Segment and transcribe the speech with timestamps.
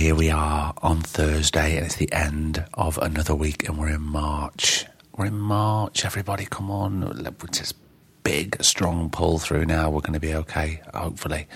[0.00, 4.00] Here we are on Thursday, and it's the end of another week, and we're in
[4.00, 4.86] March.
[5.14, 6.46] We're in March, everybody.
[6.46, 7.74] Come on, with this
[8.22, 9.90] big, strong pull through now.
[9.90, 11.48] We're going to be okay, hopefully.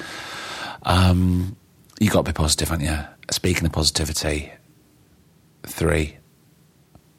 [0.82, 1.56] Um,
[1.98, 2.98] you got to be positive, haven't you?
[3.30, 4.52] Speaking of positivity,
[5.62, 6.18] three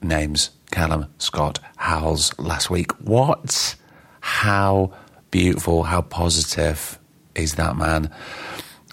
[0.04, 2.38] names: Callum, Scott, Howells.
[2.38, 3.76] Last week, what?
[4.20, 4.94] How
[5.32, 5.82] beautiful?
[5.82, 7.00] How positive
[7.34, 8.12] is that man?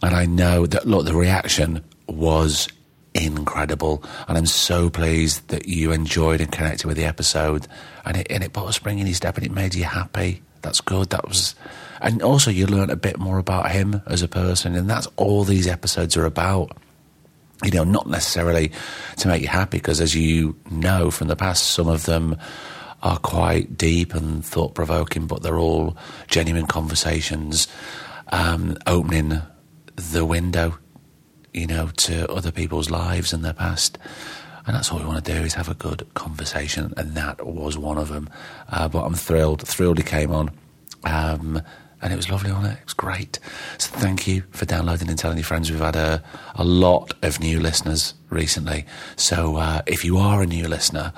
[0.02, 2.68] And I know that, look, the reaction was
[3.14, 4.04] incredible.
[4.28, 7.66] And I'm so pleased that you enjoyed and connected with the episode.
[8.04, 10.42] And it, and it put a spring in your step and it made you happy.
[10.62, 11.10] That's good.
[11.10, 11.54] That was,
[12.00, 14.74] and also you learned a bit more about him as a person.
[14.74, 16.76] And that's all these episodes are about.
[17.64, 18.72] You know, not necessarily
[19.18, 22.36] to make you happy, because as you know from the past, some of them
[23.02, 27.68] are quite deep and thought provoking, but they're all genuine conversations,
[28.32, 29.42] um, opening
[29.94, 30.76] the window,
[31.52, 33.98] you know, to other people's lives and their past.
[34.66, 37.76] And that's all we want to do is have a good conversation, and that was
[37.76, 38.30] one of them.
[38.70, 40.50] Uh, but I'm thrilled, thrilled he came on,
[41.04, 41.60] um,
[42.00, 42.78] and it was lovely on it.
[42.78, 43.40] It was great.
[43.78, 45.70] So thank you for downloading and telling your friends.
[45.70, 46.22] We've had a,
[46.54, 48.86] a lot of new listeners recently.
[49.16, 51.12] So uh, if you are a new listener,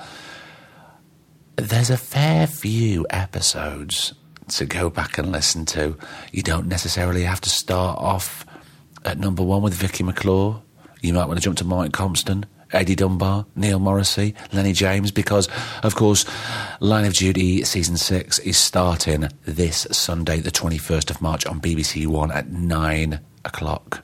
[1.55, 4.13] there's a fair few episodes
[4.49, 5.97] to go back and listen to.
[6.31, 8.45] You don't necessarily have to start off
[9.05, 10.61] at number one with Vicky McClure.
[11.01, 15.47] You might want to jump to Mike Compston, Eddie Dunbar, Neil Morrissey, Lennie James, because,
[15.83, 16.25] of course,
[16.79, 22.07] Line of Duty Season 6 is starting this Sunday, the 21st of March, on BBC
[22.07, 24.01] One at 9 o'clock.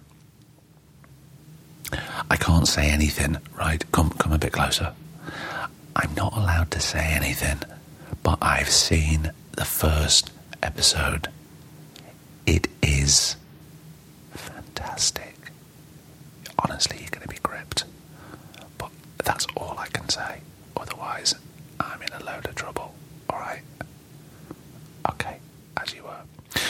[2.30, 3.84] I can't say anything, right?
[3.92, 4.94] Come, come a bit closer.
[5.96, 7.58] I'm not allowed to say anything,
[8.24, 10.32] but I've seen the first
[10.64, 11.28] episode.
[12.46, 13.36] It is
[14.76, 15.36] fantastic.
[16.60, 17.86] Honestly, you're going to be gripped.
[18.78, 18.92] But
[19.24, 20.42] that's all I can say.
[20.78, 21.36] Otherwise,
[21.80, 22.94] I'm in a load of trouble.
[23.30, 23.62] All right?
[25.12, 25.38] Okay,
[25.82, 26.62] as you were.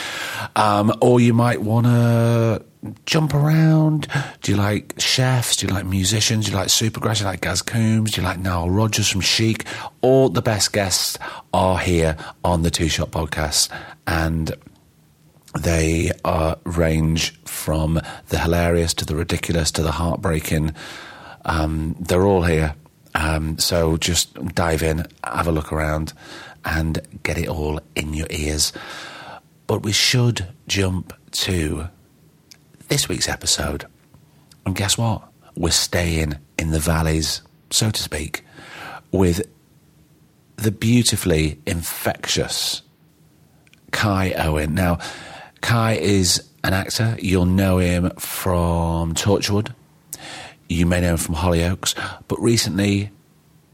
[0.56, 2.64] Um, or you might want to
[3.06, 4.08] jump around.
[4.42, 5.56] Do you like chefs?
[5.56, 6.46] Do you like musicians?
[6.46, 7.18] Do you like Supergrass?
[7.18, 8.12] Do you like Gaz Coombes?
[8.12, 9.64] Do you like Nile Rodgers from Chic?
[10.00, 11.18] All the best guests
[11.52, 13.68] are here on the Two Shot Podcast.
[14.06, 14.52] And
[15.58, 20.74] they uh, range from the hilarious to the ridiculous to the heartbreaking.
[21.44, 22.74] Um, they're all here.
[23.14, 26.14] Um, so just dive in, have a look around,
[26.64, 28.72] and get it all in your ears.
[29.66, 31.88] But we should jump to
[32.88, 33.86] this week's episode.
[34.64, 35.22] And guess what?
[35.54, 38.44] We're staying in the valleys, so to speak,
[39.10, 39.46] with
[40.56, 42.82] the beautifully infectious
[43.90, 44.74] Kai Owen.
[44.74, 44.98] Now,
[45.62, 47.16] Kai is an actor.
[47.18, 49.74] You'll know him from Torchwood.
[50.68, 51.94] You may know him from Hollyoaks.
[52.28, 53.10] But recently,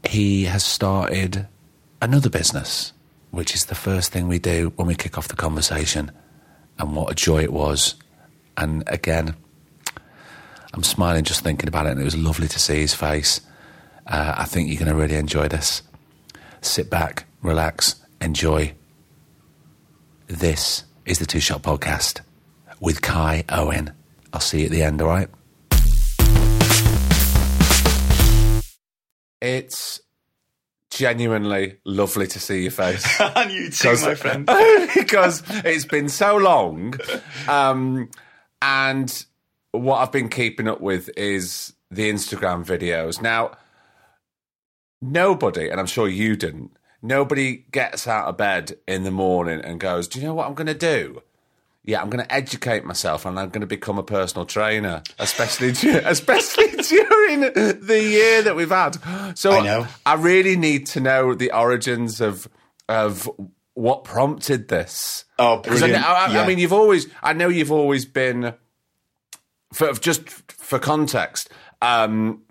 [0.07, 1.47] he has started
[2.01, 2.93] another business,
[3.31, 6.11] which is the first thing we do when we kick off the conversation.
[6.77, 7.95] And what a joy it was.
[8.55, 9.35] And again,
[10.73, 13.41] I'm smiling just thinking about it, and it was lovely to see his face.
[14.07, 15.81] Uh, I think you're going to really enjoy this.
[16.61, 18.73] Sit back, relax, enjoy.
[20.27, 22.21] This is the Two Shot Podcast
[22.79, 23.91] with Kai Owen.
[24.31, 25.27] I'll see you at the end, all right?
[29.41, 30.01] It's
[30.91, 33.19] genuinely lovely to see your face.
[33.35, 34.45] and you too, my friend.
[34.95, 36.93] because it's been so long.
[37.47, 38.11] Um,
[38.61, 39.25] and
[39.71, 43.19] what I've been keeping up with is the Instagram videos.
[43.19, 43.57] Now,
[45.01, 49.79] nobody, and I'm sure you didn't, nobody gets out of bed in the morning and
[49.79, 51.21] goes, Do you know what I'm going to do?
[51.85, 55.71] Yeah, I'm going to educate myself and I'm going to become a personal trainer, especially
[55.71, 58.97] du- especially during the year that we've had.
[59.37, 59.87] So I know.
[60.05, 62.47] I really need to know the origins of
[62.87, 63.29] of
[63.75, 65.23] what prompted this.
[65.39, 66.03] Oh, I, brilliant.
[66.05, 66.45] I- I Yeah.
[66.47, 68.53] mean, you've always, I know you've always been,
[69.73, 71.49] for just for context,
[71.81, 72.41] um,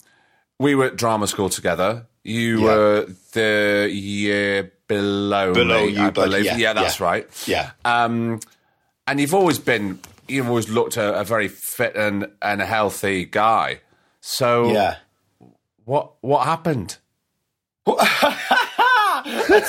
[0.59, 2.07] we were at drama school together.
[2.29, 2.65] You Yeah.
[2.67, 6.45] were the year below, Below me, you, I believe.
[6.45, 7.07] yeah, Yeah, that's yeah.
[7.07, 7.49] right.
[7.49, 7.71] Yeah.
[7.85, 8.41] Um,
[9.07, 9.99] and you've always been,
[10.29, 13.81] you've always looked a, a very fit and, and healthy guy.
[14.21, 14.97] So, yeah.
[15.85, 16.99] What what happened?
[17.87, 19.63] well, I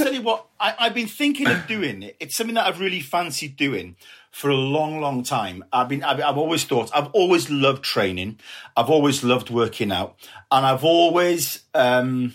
[0.00, 2.16] tell you what, I, have been thinking of doing it.
[2.20, 3.96] It's something that I've really fancied doing
[4.32, 5.62] for a long, long time.
[5.72, 8.40] I've been, I've, I've always thought, I've always loved training.
[8.76, 10.16] I've always loved working out,
[10.50, 12.32] and I've always, um,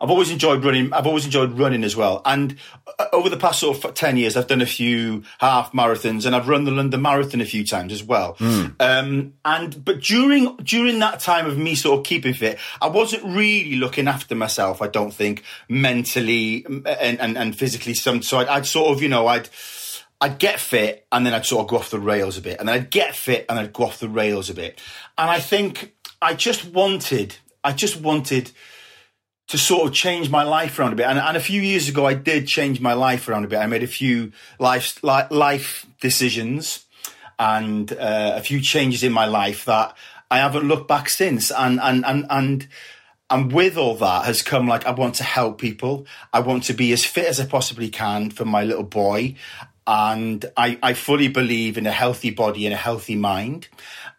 [0.00, 0.92] I've always enjoyed running.
[0.92, 2.22] I've always enjoyed running as well.
[2.24, 2.56] And
[2.98, 6.34] uh, over the past sort of 10 years, I've done a few half marathons and
[6.34, 8.34] I've run the London Marathon a few times as well.
[8.34, 8.74] Mm.
[8.80, 13.24] Um, and, but during, during that time of me sort of keeping fit, I wasn't
[13.24, 17.94] really looking after myself, I don't think, mentally and, and, and physically.
[17.94, 19.48] Some, so I'd, I'd sort of, you know, I'd,
[20.20, 22.58] I'd get fit and then I'd sort of go off the rails a bit.
[22.58, 24.80] And then I'd get fit and I'd go off the rails a bit.
[25.18, 28.50] And I think I just wanted, I just wanted,
[29.48, 31.06] to sort of change my life around a bit.
[31.06, 33.58] And, and, a few years ago, I did change my life around a bit.
[33.58, 36.84] I made a few life life decisions
[37.38, 39.96] and uh, a few changes in my life that
[40.30, 41.50] I haven't looked back since.
[41.50, 42.68] And and and and
[43.30, 46.06] and with all that has come like I want to help people.
[46.32, 49.36] I want to be as fit as I possibly can for my little boy.
[49.86, 53.68] And I, I fully believe in a healthy body and a healthy mind.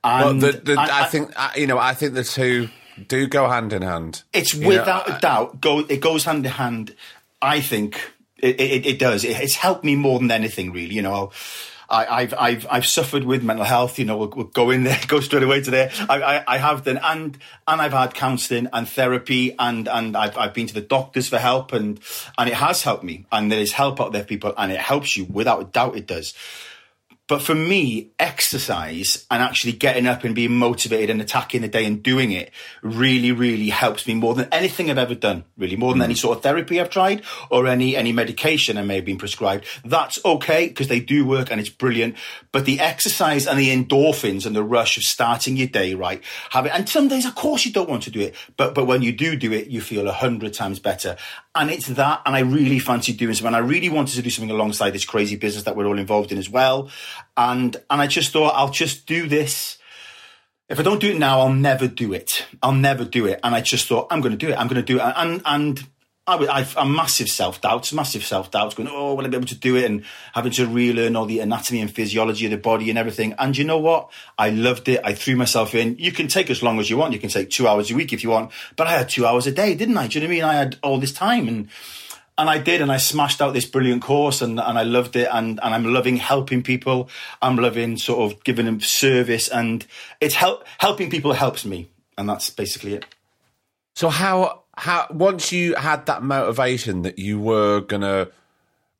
[0.03, 1.77] And well, the, the, I, I, think you know.
[1.77, 2.69] I think the two
[3.07, 4.23] do go hand in hand.
[4.31, 5.79] It's without know, a doubt go.
[5.79, 6.95] It goes hand in hand.
[7.41, 7.99] I think
[8.37, 9.23] it, it, it does.
[9.23, 10.93] It, it's helped me more than anything, really.
[10.93, 11.31] You know,
[11.89, 13.97] I, have I've I've suffered with mental health.
[13.97, 15.91] You know, we'll, we'll go in there, go straight away to there.
[16.09, 17.37] I, I, I have done, and
[17.67, 21.37] and I've had counselling and therapy, and and I've I've been to the doctors for
[21.37, 21.99] help, and
[22.37, 23.25] and it has helped me.
[23.31, 25.95] And there is help out there, people, and it helps you without a doubt.
[25.95, 26.33] It does.
[27.27, 31.83] But for me, exercise and actually getting up and being motivated and attacking the day
[31.83, 32.51] and doing it
[32.81, 35.43] really, really helps me more than anything I've ever done.
[35.57, 36.05] Really, more than mm.
[36.05, 39.65] any sort of therapy I've tried or any any medication I may have been prescribed.
[39.83, 42.15] That's okay because they do work and it's brilliant.
[42.53, 46.65] But the exercise and the endorphins and the rush of starting your day right, have
[46.65, 46.71] it.
[46.73, 49.11] And some days, of course, you don't want to do it, but but when you
[49.11, 51.17] do do it, you feel a hundred times better.
[51.57, 52.21] And it's that.
[52.25, 53.53] And I really fancied doing something.
[53.53, 56.37] I really wanted to do something alongside this crazy business that we're all involved in
[56.37, 56.89] as well
[57.37, 59.77] and and I just thought I'll just do this.
[60.67, 62.45] If I don't do it now, I'll never do it.
[62.61, 63.39] I'll never do it.
[63.43, 64.59] And I just thought I'm going to do it.
[64.59, 65.13] I'm going to do it.
[65.15, 65.87] And and
[66.27, 69.47] I, I've a massive self doubts, massive self doubts, going, oh, will I be able
[69.47, 69.85] to do it?
[69.85, 70.03] And
[70.33, 73.33] having to relearn all the anatomy and physiology of the body and everything.
[73.39, 74.11] And you know what?
[74.37, 74.99] I loved it.
[75.03, 75.97] I threw myself in.
[75.97, 77.13] You can take as long as you want.
[77.13, 78.51] You can take two hours a week if you want.
[78.75, 80.07] But I had two hours a day, didn't I?
[80.07, 80.43] Do you know what I mean?
[80.43, 81.69] I had all this time and
[82.39, 85.27] and I did, and I smashed out this brilliant course, and, and I loved it,
[85.31, 87.09] and, and I'm loving helping people.
[87.41, 89.85] I'm loving sort of giving them service, and
[90.21, 93.05] it's help helping people helps me, and that's basically it.
[93.95, 98.29] So how how once you had that motivation that you were gonna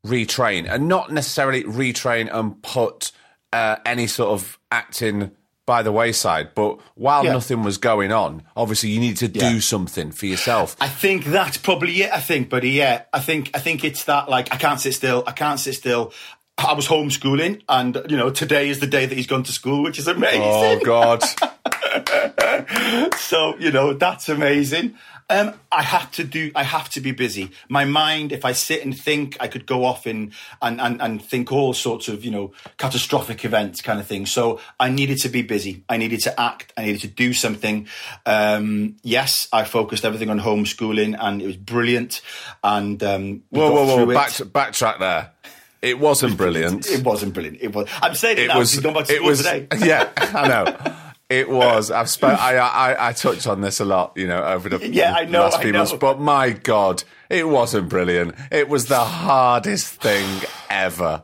[0.06, 3.12] retrain, and not necessarily retrain and put
[3.53, 5.31] uh, any sort of acting
[5.68, 6.56] by the wayside.
[6.56, 7.33] But while yeah.
[7.33, 9.59] nothing was going on, obviously you need to do yeah.
[9.59, 10.75] something for yourself.
[10.79, 12.12] I think that's probably it.
[12.12, 12.71] I think, buddy.
[12.71, 14.30] Yeah, I think I think it's that.
[14.30, 15.23] Like, I can't sit still.
[15.27, 16.13] I can't sit still.
[16.57, 19.83] I was homeschooling, and you know, today is the day that he's gone to school,
[19.83, 20.42] which is amazing.
[20.44, 21.24] Oh God!
[23.18, 24.95] so you know, that's amazing.
[25.30, 26.51] Um, I have to do.
[26.56, 27.51] I have to be busy.
[27.69, 30.31] My mind, if I sit and think, I could go off in
[30.62, 34.25] and, and and think all sorts of you know catastrophic events, kind of thing.
[34.25, 35.83] So I needed to be busy.
[35.88, 36.74] I needed to act.
[36.75, 37.88] I needed to do something.
[38.25, 42.21] Um, yes, I focused everything on homeschooling, and it was brilliant.
[42.64, 44.14] And um, whoa, whoa, whoa!
[44.14, 45.33] Back, backtrack there.
[45.81, 46.87] It wasn't brilliant.
[46.89, 47.59] it wasn't brilliant.
[47.61, 47.87] It was.
[48.01, 48.55] I'm saying it, it.
[48.55, 48.77] Was,
[49.09, 49.37] it was.
[49.39, 49.67] Today.
[49.79, 50.93] Yeah, I know.
[51.29, 51.91] It was.
[51.91, 52.39] I've spoke.
[52.39, 55.41] I, I I touched on this a lot, you know, over the, yeah, I know,
[55.41, 55.91] last few months.
[55.91, 58.33] But my God, it wasn't brilliant.
[58.49, 61.23] It was the hardest thing ever.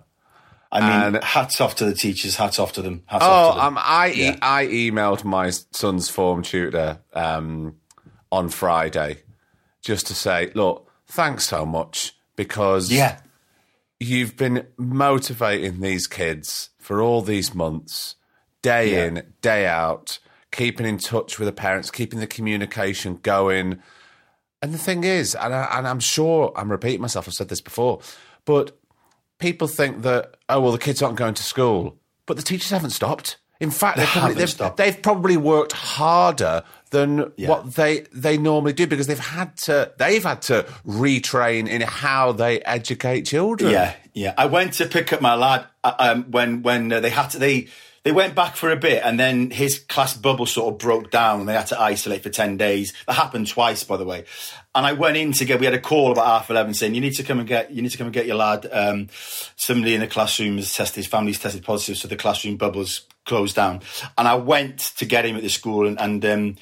[0.73, 2.35] I mean, and, hats off to the teachers.
[2.35, 3.03] Hats off to them.
[3.05, 3.65] Hats oh, to them.
[3.65, 4.37] Um, I yeah.
[4.41, 7.77] I emailed my son's form tutor um,
[8.29, 9.19] on Friday
[9.83, 13.19] just to say, look, thanks so much because yeah.
[14.03, 18.15] You've been motivating these kids for all these months
[18.61, 19.05] day yeah.
[19.05, 20.19] in, day out,
[20.51, 23.79] keeping in touch with the parents, keeping the communication going.
[24.61, 27.61] And the thing is, and, I, and I'm sure I'm repeating myself, I've said this
[27.61, 27.99] before,
[28.45, 28.79] but
[29.39, 32.91] people think that, oh, well, the kids aren't going to school, but the teachers haven't
[32.91, 33.37] stopped.
[33.59, 36.63] In fact, they probably, they've, they've, probably worked harder
[36.93, 37.49] than yeah.
[37.49, 42.31] what they they normally do because they've had to they've had to retrain in how
[42.31, 43.71] they educate children.
[43.71, 44.33] Yeah, yeah.
[44.37, 47.39] I went to pick up my lad uh, um, when when uh, they had to
[47.39, 47.67] they
[48.03, 51.39] they went back for a bit and then his class bubble sort of broke down
[51.39, 52.93] and they had to isolate for 10 days.
[53.07, 54.25] That happened twice, by the way.
[54.75, 57.01] And I went in to get, we had a call about half 11 saying, you
[57.01, 58.67] need to come and get, you need to come and get your lad.
[58.69, 59.07] Um,
[59.55, 61.97] somebody in the classroom has tested, his family's tested positive.
[61.97, 63.81] So the classroom bubbles closed down.
[64.17, 66.55] And I went to get him at the school and, and, um,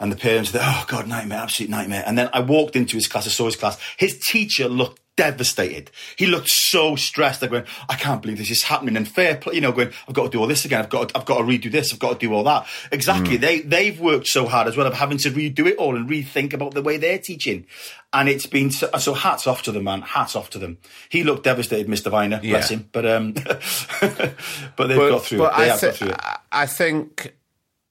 [0.00, 2.02] And the parents said, oh, God, nightmare, absolute nightmare.
[2.04, 3.78] And then I walked into his class, I saw his class.
[3.96, 5.90] His teacher looked devastated.
[6.16, 7.42] He looked so stressed.
[7.42, 8.96] Like going, I can't believe this is happening.
[8.96, 10.80] And fair play, you know, going, I've got to do all this again.
[10.80, 11.92] I've got, to, I've got to redo this.
[11.92, 12.66] I've got to do all that.
[12.90, 13.38] Exactly.
[13.38, 13.40] Mm.
[13.40, 16.52] They, they've worked so hard as well of having to redo it all and rethink
[16.52, 17.66] about the way they're teaching.
[18.12, 20.02] And it's been so, so hats off to them, man.
[20.02, 20.78] Hats off to them.
[21.08, 22.10] He looked devastated, Mr.
[22.10, 22.52] Viner, yeah.
[22.52, 22.88] bless him.
[22.92, 23.56] But, um, but
[24.00, 25.56] they've but, got through it.
[25.56, 26.20] They I have th- got through it.
[26.52, 27.34] I think,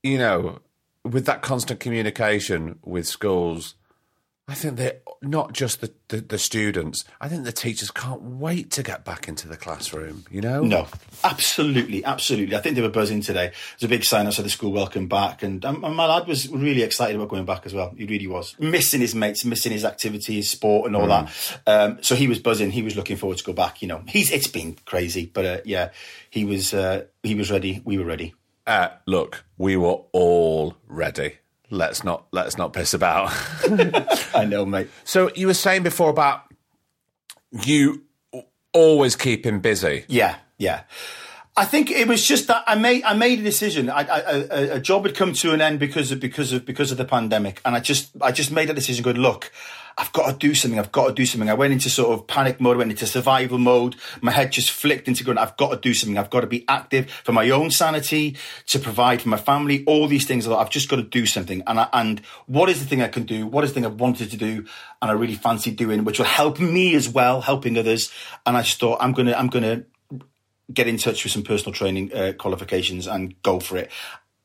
[0.02, 0.60] you know,
[1.04, 3.76] with that constant communication with schools,
[4.46, 7.06] I think they're not just the, the, the, students.
[7.22, 10.64] I think the teachers can't wait to get back into the classroom, you know?
[10.64, 10.88] No,
[11.24, 12.54] absolutely, absolutely.
[12.54, 13.54] I think they were buzzing today.
[13.80, 15.44] There's a big sign said the school welcome back.
[15.44, 17.94] And, um, and my lad was really excited about going back as well.
[17.98, 18.54] He really was.
[18.60, 21.26] Missing his mates, missing his activity, his sport and all mm.
[21.26, 21.62] that.
[21.66, 22.70] Um, so he was buzzing.
[22.70, 23.82] He was looking forward to go back.
[23.82, 25.32] You know, he's it's been crazy.
[25.34, 25.92] But uh, yeah,
[26.30, 27.82] he was, uh, he was ready.
[27.86, 28.34] We were ready.
[28.68, 31.38] Uh, look, we were all ready
[31.74, 33.34] let's not let's not piss about.
[34.36, 34.90] I know, mate.
[35.04, 36.44] So you were saying before about
[37.52, 38.04] you
[38.72, 40.06] always keeping busy.
[40.08, 40.84] Yeah, yeah.
[41.56, 43.90] I think it was just that I made I made a decision.
[43.90, 46.92] I, I, a, a job had come to an end because of because of because
[46.92, 49.04] of the pandemic, and I just I just made a decision.
[49.04, 49.52] Good look,
[49.98, 50.80] I've got to do something.
[50.80, 51.50] I've got to do something.
[51.50, 52.78] I went into sort of panic mode.
[52.78, 53.96] Went into survival mode.
[54.22, 56.18] My head just flicked into going, I've got to do something.
[56.18, 60.08] I've got to be active for my own sanity, to provide for my family, all
[60.08, 60.48] these things.
[60.48, 61.64] I've just got to do something.
[61.68, 63.46] And I, and what is the thing I can do?
[63.46, 64.66] What is the thing I've wanted to do?
[65.02, 68.12] And I really fancy doing, which will help me as well, helping others.
[68.46, 69.86] And I just thought, I'm going to, I'm going to
[70.74, 73.92] get in touch with some personal training uh, qualifications and go for it.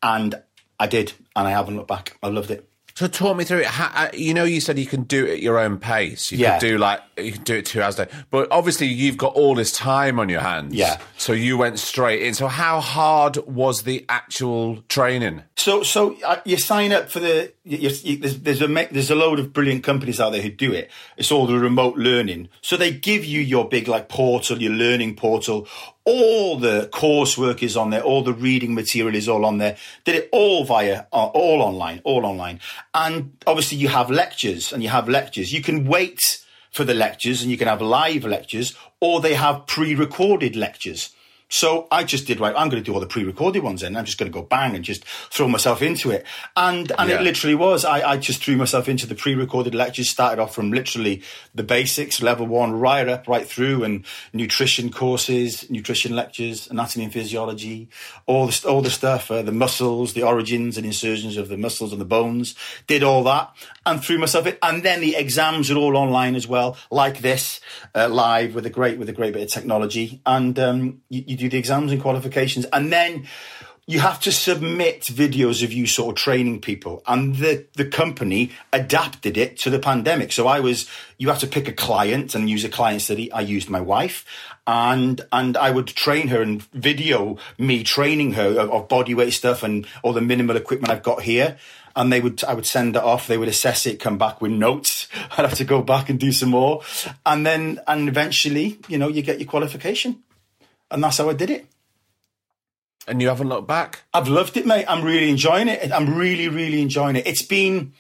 [0.02, 0.42] And
[0.78, 2.16] I did, and I haven't looked back.
[2.22, 2.68] I loved it.
[2.98, 3.66] So talk me through it.
[3.66, 6.32] How, uh, you know, you said you can do it at your own pace.
[6.32, 6.58] You yeah.
[6.58, 9.34] can do like you can do it two hours a day, but obviously you've got
[9.34, 10.74] all this time on your hands.
[10.74, 10.98] Yeah.
[11.16, 12.34] So you went straight in.
[12.34, 15.44] So how hard was the actual training?
[15.54, 17.52] So so uh, you sign up for the.
[17.68, 20.72] You, you, there's, there's a there's a load of brilliant companies out there who do
[20.72, 20.90] it.
[21.16, 22.48] It's all the remote learning.
[22.62, 25.68] So they give you your big like portal, your learning portal,
[26.04, 29.76] all the coursework is on there, all the reading material is all on there.
[30.04, 32.60] Did it all via, uh, all online, all online.
[32.94, 35.52] And obviously you have lectures and you have lectures.
[35.52, 39.66] You can wait for the lectures and you can have live lectures or they have
[39.66, 41.14] pre-recorded lectures.
[41.48, 42.54] So I just did right.
[42.56, 44.74] I'm going to do all the pre-recorded ones, and I'm just going to go bang
[44.74, 46.26] and just throw myself into it.
[46.56, 47.16] And and yeah.
[47.16, 47.84] it literally was.
[47.84, 50.10] I, I just threw myself into the pre-recorded lectures.
[50.10, 51.22] Started off from literally
[51.54, 57.12] the basics, level one, right up, right through, and nutrition courses, nutrition lectures, anatomy and
[57.12, 57.88] physiology,
[58.26, 61.92] all the all the stuff, uh, the muscles, the origins and insertions of the muscles
[61.92, 62.54] and the bones.
[62.86, 63.54] Did all that
[63.86, 64.56] and threw myself in.
[64.62, 67.60] And then the exams are all online as well, like this,
[67.94, 70.20] uh, live with a great with a great bit of technology.
[70.26, 73.26] And um, you, you do the exams and qualifications, and then
[73.88, 78.50] you have to submit videos of you sort of training people and the, the company
[78.70, 80.30] adapted it to the pandemic.
[80.30, 83.32] So I was, you have to pick a client and use a client study.
[83.32, 84.26] I used my wife
[84.66, 89.32] and, and I would train her and video me training her of, of body weight
[89.32, 91.56] stuff and all the minimal equipment I've got here.
[91.96, 93.26] And they would, I would send it off.
[93.26, 95.08] They would assess it, come back with notes.
[95.30, 96.82] I'd have to go back and do some more.
[97.24, 100.22] And then, and eventually, you know, you get your qualification
[100.90, 101.66] and that's how I did it.
[103.06, 104.02] And you haven't looked back?
[104.12, 104.84] I've loved it, mate.
[104.86, 105.90] I'm really enjoying it.
[105.92, 107.26] I'm really, really enjoying it.
[107.26, 107.92] It's been,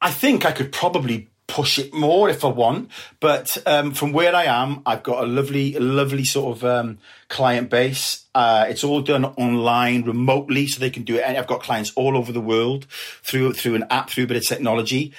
[0.00, 2.90] I think I could probably push it more if I want,
[3.20, 7.70] but um, from where I am, I've got a lovely, lovely sort of um, client
[7.70, 8.24] base.
[8.34, 11.24] Uh, it's all done online, remotely, so they can do it.
[11.24, 12.86] I've got clients all over the world
[13.22, 15.12] through through an app, through a bit of technology.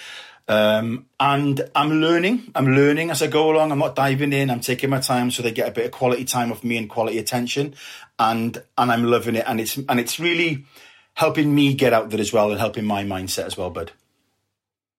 [0.47, 2.51] Um, and I'm learning.
[2.55, 3.71] I'm learning as I go along.
[3.71, 4.49] I'm not diving in.
[4.49, 6.89] I'm taking my time so they get a bit of quality time of me and
[6.89, 7.75] quality attention.
[8.17, 9.43] And and I'm loving it.
[9.45, 10.65] And it's and it's really
[11.15, 13.91] helping me get out there as well and helping my mindset as well, bud.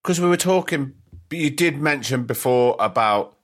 [0.02, 0.94] Because we were talking,
[1.30, 3.36] you did mention before about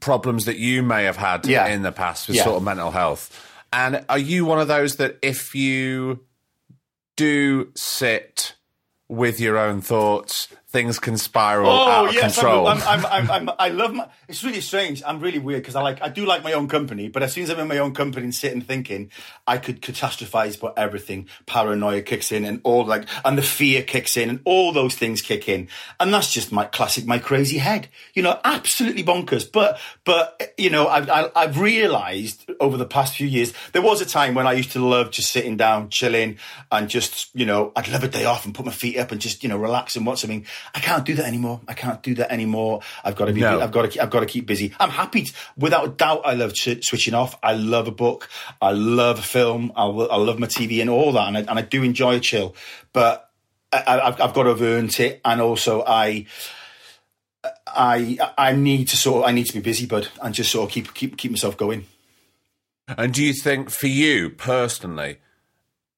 [0.00, 1.66] problems that you may have had yeah.
[1.66, 2.44] in the past with yeah.
[2.44, 3.42] sort of mental health.
[3.72, 6.24] And are you one of those that if you
[7.16, 8.54] do sit
[9.08, 12.66] with your own thoughts things can spiral oh, out of yes, control.
[12.68, 14.06] I'm, I'm, I'm, I'm, i love my.
[14.28, 15.02] It's really strange.
[15.06, 16.02] I'm really weird because I like.
[16.02, 18.24] I do like my own company, but as soon as I'm in my own company
[18.24, 19.10] and sitting thinking,
[19.46, 21.28] I could catastrophize about everything.
[21.46, 25.22] Paranoia kicks in, and all like, and the fear kicks in, and all those things
[25.22, 25.68] kick in,
[25.98, 27.88] and that's just my classic, my crazy head.
[28.12, 29.50] You know, absolutely bonkers.
[29.50, 34.02] But, but you know, I've I, I've realised over the past few years there was
[34.02, 36.36] a time when I used to love just sitting down, chilling,
[36.70, 39.22] and just you know, I'd love a day off and put my feet up and
[39.22, 40.44] just you know relax and watch something.
[40.74, 41.60] I can't do that anymore.
[41.68, 42.80] I can't do that anymore.
[43.04, 43.40] I've got to be.
[43.40, 43.60] No.
[43.60, 44.02] I've got to.
[44.02, 44.74] I've got to keep busy.
[44.78, 45.22] I'm happy.
[45.22, 47.38] To, without doubt, I love switching off.
[47.42, 48.28] I love a book.
[48.60, 49.72] I love a film.
[49.76, 52.20] I, I love my TV and all that, and I, and I do enjoy a
[52.20, 52.54] chill.
[52.92, 53.30] But
[53.72, 56.26] I, I've, I've got to have earned it, and also I.
[57.68, 60.68] I I need to sort of I need to be busy, bud, and just sort
[60.68, 61.86] of keep keep keep myself going.
[62.88, 65.18] And do you think, for you personally,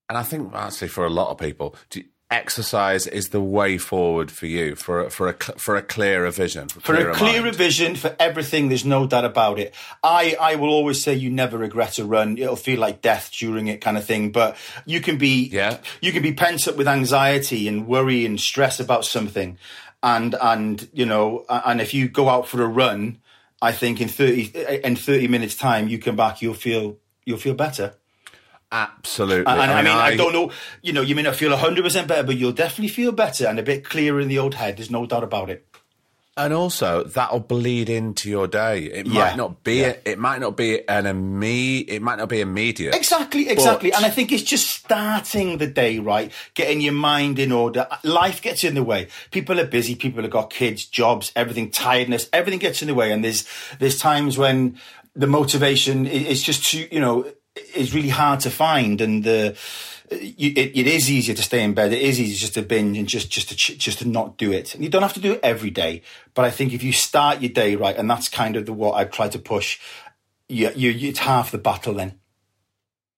[0.08, 4.30] and I think actually for a lot of people, do, exercise is the way forward
[4.30, 7.56] for you for a, for a for a clearer vision, for, a clearer mind.
[7.56, 8.68] vision for everything.
[8.68, 9.74] There's no doubt about it.
[10.02, 12.36] I I will always say you never regret a run.
[12.38, 14.30] It'll feel like death during it, kind of thing.
[14.30, 15.78] But you can be Yeah.
[16.00, 19.56] you can be pent up with anxiety and worry and stress about something,
[20.02, 23.18] and and you know, and if you go out for a run,
[23.62, 24.42] I think in thirty
[24.84, 27.94] in thirty minutes time you come back, you'll feel you'll feel better.
[28.70, 29.50] Absolutely.
[29.50, 30.50] And I, mean, I, I- don't know,
[30.82, 33.62] you know, you may not feel 100% better, but you'll definitely feel better and a
[33.62, 34.76] bit clearer in the old head.
[34.76, 35.64] There's no doubt about it.
[36.36, 38.84] And also, that'll bleed into your day.
[38.84, 39.12] It Yeah.
[39.24, 39.80] might not be.
[39.80, 39.96] Yeah.
[40.04, 42.94] It might not be an imme- It might not be immediate.
[42.94, 43.90] Exactly, exactly.
[43.90, 47.88] But- and I think it's just starting the day right, getting your mind in order.
[48.04, 49.08] Life gets in the way.
[49.32, 49.96] People are busy.
[49.96, 53.10] People have got kids, jobs, everything, tiredness, everything gets in the way.
[53.10, 53.44] And there's
[53.80, 54.78] there's times when
[55.16, 57.26] the motivation is just too, you know,
[57.74, 59.00] is really hard to find.
[59.00, 59.56] And the
[60.10, 61.92] it, it is easier to stay in bed.
[61.92, 64.74] It is easier just to binge and just just to just to not do it.
[64.74, 66.02] And you don't have to do it every day.
[66.34, 68.94] But I think if you start your day right, and that's kind of the what
[68.94, 69.78] I try to push.
[70.50, 72.18] You, you, it's half the battle then.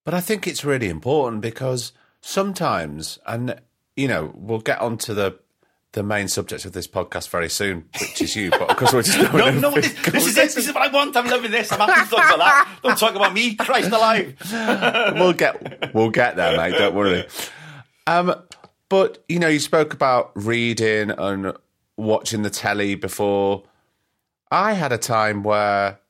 [0.04, 3.60] But I think it's really important because sometimes, and
[3.96, 5.38] you know, we'll get onto the
[5.92, 8.50] the main subject of this podcast very soon, which is you.
[8.50, 10.54] But because we're just No, no, this, this is it.
[10.54, 11.16] This is what I want.
[11.16, 11.72] I'm loving this.
[11.72, 12.78] I'm happy to talk about that.
[12.82, 13.56] Don't talk about me.
[13.56, 14.36] Christ alive.
[15.14, 16.78] we'll get we'll get there, mate.
[16.78, 17.26] Don't worry.
[18.06, 18.34] Um,
[18.88, 21.52] but you know, you spoke about reading and
[21.96, 23.64] watching the telly before.
[24.52, 26.00] I had a time where,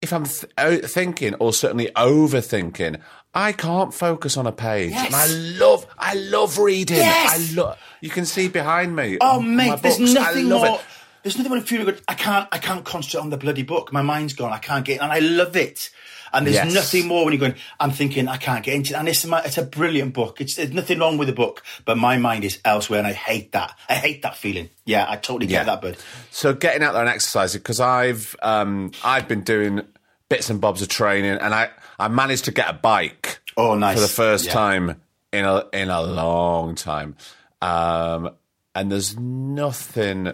[0.00, 3.00] if I'm th- thinking or certainly overthinking,
[3.36, 4.92] I can't focus on a page.
[4.92, 5.06] Yes.
[5.06, 5.26] And I
[5.64, 6.96] love, I love reading.
[6.96, 7.52] Yes.
[7.52, 7.78] I love.
[8.00, 9.18] You can see behind me.
[9.20, 10.78] Oh, my mate, there's nothing love more.
[10.78, 10.84] It.
[11.22, 11.96] There's nothing more infuriating.
[12.08, 12.48] I can't.
[12.52, 13.92] I can't concentrate on the bloody book.
[13.92, 14.52] My mind's gone.
[14.52, 15.00] I can't get.
[15.02, 15.90] And I love it.
[16.32, 16.72] And there's Yes.
[16.74, 17.54] nothing more when you're going.
[17.80, 18.96] I'm thinking I can't get into it.
[18.98, 20.40] And it's my, it's a brilliant book.
[20.40, 23.52] It's there's nothing wrong with the book, but my mind is elsewhere, and I hate
[23.52, 23.76] that.
[23.88, 24.70] I hate that feeling.
[24.84, 25.60] Yeah, I totally Yeah.
[25.60, 25.96] get that, bud.
[26.30, 29.82] So getting out there and exercising because I've um, I've been doing
[30.28, 33.40] bits and bobs of training, and I I managed to get a bike.
[33.56, 33.94] Oh, nice.
[33.96, 34.52] for the first Yeah.
[34.52, 35.00] time
[35.32, 37.16] in a in a long time.
[37.62, 38.30] Um,
[38.74, 40.32] and there's nothing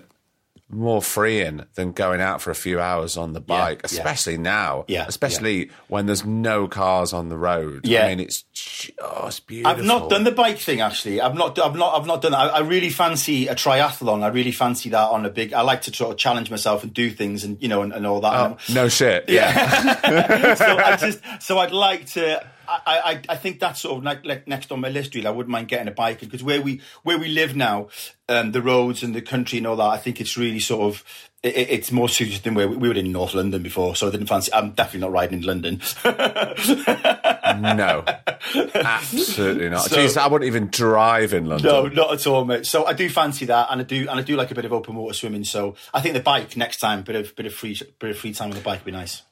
[0.73, 3.87] more freeing than going out for a few hours on the bike, yeah.
[3.87, 4.85] especially now.
[4.89, 7.87] Yeah, especially when there's no cars on the road.
[7.87, 8.07] Yeah.
[8.07, 9.71] I mean it's just beautiful.
[9.71, 11.21] I've not done the bike thing actually.
[11.21, 11.59] I've not.
[11.59, 12.01] I've not.
[12.01, 12.41] I've not done that.
[12.41, 14.23] I, I really fancy a triathlon.
[14.23, 15.53] I really fancy that on a big.
[15.53, 18.07] I like to sort of challenge myself and do things and you know and, and
[18.07, 18.35] all that.
[18.35, 19.29] Oh, and No shit.
[19.29, 20.55] Yeah.
[20.55, 22.45] so I just so I'd like to.
[22.87, 25.15] I, I, I think that's sort of like, like next on my list.
[25.15, 27.89] Really, I wouldn't mind getting a bike because where we where we live now,
[28.29, 29.83] um, the roads and the country and all that.
[29.85, 31.05] I think it's really sort of
[31.43, 33.95] it, it- it's more suited than where we, we were in North London before.
[33.97, 34.53] So I didn't fancy.
[34.55, 35.81] I'm definitely not riding in London.
[36.05, 38.05] no,
[38.75, 39.83] absolutely not.
[39.91, 41.71] So- Jeez, I wouldn't even drive in London.
[41.71, 42.67] no, not at all, mate.
[42.67, 44.73] So I do fancy that, and I do and I do like a bit of
[44.73, 45.45] open water swimming.
[45.45, 48.33] So I think the bike next time, bit of bit of free bit of free
[48.33, 49.23] time on the bike would be nice.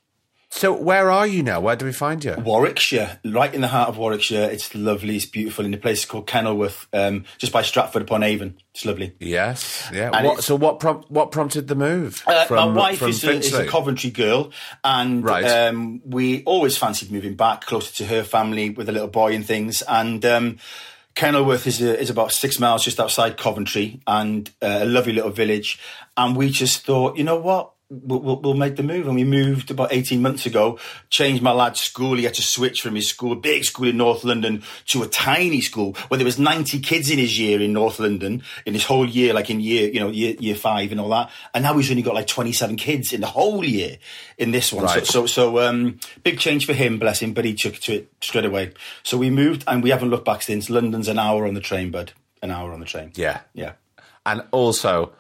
[0.52, 1.60] So where are you now?
[1.60, 2.34] Where do we find you?
[2.36, 4.50] Warwickshire, right in the heart of Warwickshire.
[4.50, 5.64] It's lovely, it's beautiful.
[5.64, 8.58] In a place called Kenilworth, um, just by Stratford upon Avon.
[8.74, 9.14] It's lovely.
[9.20, 10.10] Yes, yeah.
[10.24, 13.54] What, so what prom- what prompted the move Uh, from my wife is a, is
[13.54, 14.50] a Coventry girl,
[14.82, 15.44] and Right.
[15.44, 19.46] um, we always fancied moving back closer to her family with a little boy and
[19.46, 19.82] things.
[19.82, 20.58] And um,
[21.14, 25.30] Kenilworth is a, is about six miles just outside Coventry, and uh, a lovely little
[25.30, 25.78] village.
[26.16, 27.70] And we just thought, you know what?
[27.92, 30.79] We'll, we'll, we'll make the move, and we moved about eighteen months ago.
[31.09, 34.22] Changed my lad's school; he had to switch from his school, big school in North
[34.22, 37.98] London, to a tiny school where there was ninety kids in his year in North
[37.98, 41.09] London in his whole year, like in year, you know, year, year five and all
[41.09, 41.33] that.
[41.53, 43.98] And now he's only got like twenty-seven kids in the whole year
[44.38, 44.85] in this one.
[44.85, 45.05] Right.
[45.05, 47.35] So, so, so um, big change for him, bless him.
[47.35, 48.72] But he took to it straight away.
[49.03, 50.70] So we moved, and we haven't looked back since.
[50.70, 52.12] London's an hour on the train, bud.
[52.40, 53.11] An hour on the train.
[53.16, 53.72] Yeah, Yeah.
[54.24, 55.12] and also,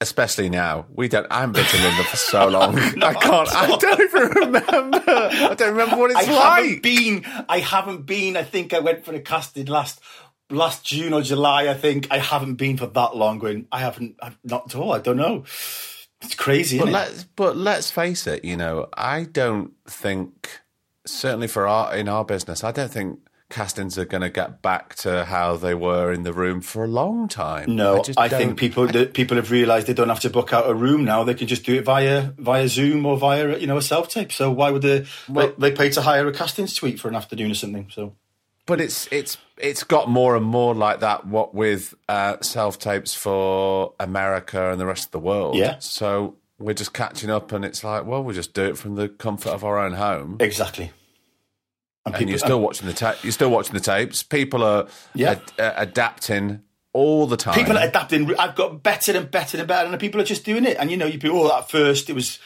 [0.00, 1.26] especially now, we don't.
[1.30, 2.78] I haven't been to London for so long.
[3.02, 3.54] I can't.
[3.54, 5.02] I don't even remember.
[5.08, 6.82] I don't remember what it's I haven't like.
[6.82, 7.24] been.
[7.48, 8.36] I haven't been.
[8.36, 10.00] I think I went for a casting last
[10.50, 11.68] last June or July.
[11.68, 13.38] I think I haven't been for that long.
[13.38, 14.16] Going, I haven't.
[14.20, 14.92] I've not at all.
[14.92, 15.44] I don't know.
[16.22, 16.98] It's crazy, But isn't it?
[16.98, 18.44] let's but let's face it.
[18.44, 20.60] You know, I don't think
[21.06, 23.18] certainly for our in our business, I don't think
[23.54, 26.88] castings are going to get back to how they were in the room for a
[26.88, 27.76] long time.
[27.76, 30.68] No, just I, think people that people have realised they don't have to book out
[30.68, 31.22] a room now.
[31.22, 34.32] They can just do it via via Zoom or via you know a self tape.
[34.32, 35.06] So why would they?
[35.28, 37.88] they they pay to hire a casting suite for an afternoon or something.
[37.90, 38.16] So
[38.66, 41.24] But it's it's it's got more and more like that.
[41.26, 45.56] What with uh, self tapes for America and the rest of the world.
[45.56, 45.78] Yeah.
[45.78, 49.08] So we're just catching up, and it's like, well, we'll just do it from the
[49.08, 50.38] comfort of our own home.
[50.40, 50.90] Exactly.
[52.06, 54.22] And, you're still watching the ta- you're still watching the tapes.
[54.22, 55.32] People are Yeah.
[55.32, 56.60] ad- uh, adapting
[56.92, 57.54] all the time.
[57.54, 58.32] people are adapting.
[58.38, 60.76] I've got better and better and better, and people are just doing it.
[60.78, 62.38] And you know, you people, oh, at first it was,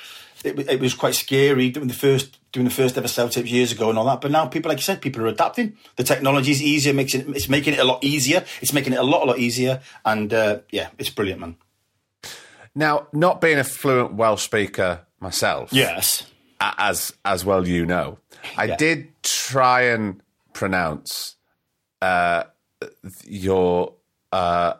[0.44, 3.72] it, it was quite scary doing the first doing the first ever self tapes years
[3.72, 4.20] ago and all that.
[4.20, 5.76] But now people, like you said, people are adapting.
[5.96, 8.44] The technology is easier, makes it, it's making it a lot easier.
[8.62, 9.82] It's making it a lot, a lot easier.
[10.04, 11.56] And uh, yeah, it's brilliant, man.
[12.74, 16.24] now, not being a fluent Welsh speaker myself, Yes.
[16.60, 18.18] as as well you know,
[18.56, 18.76] I Yeah.
[18.76, 20.20] did try and
[20.52, 21.36] pronounce
[22.02, 22.44] uh,
[23.24, 23.94] your
[24.32, 24.74] uh,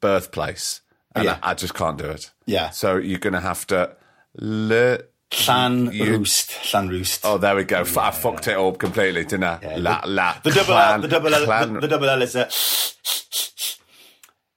[0.00, 0.80] birthplace,
[1.14, 1.38] and Yeah.
[1.42, 2.30] I, I just can't do it.
[2.46, 2.70] Yeah.
[2.70, 3.96] So you're going to have to.
[4.36, 4.98] Le-
[5.46, 6.72] Llan You- Roost.
[6.74, 7.20] Llan Roost.
[7.24, 7.80] oh, there we go.
[7.80, 9.76] I fucked it up completely, didn't I?
[9.76, 12.34] La, la, the double clan- L, the double L, clan- the, the double L is
[12.36, 12.48] a.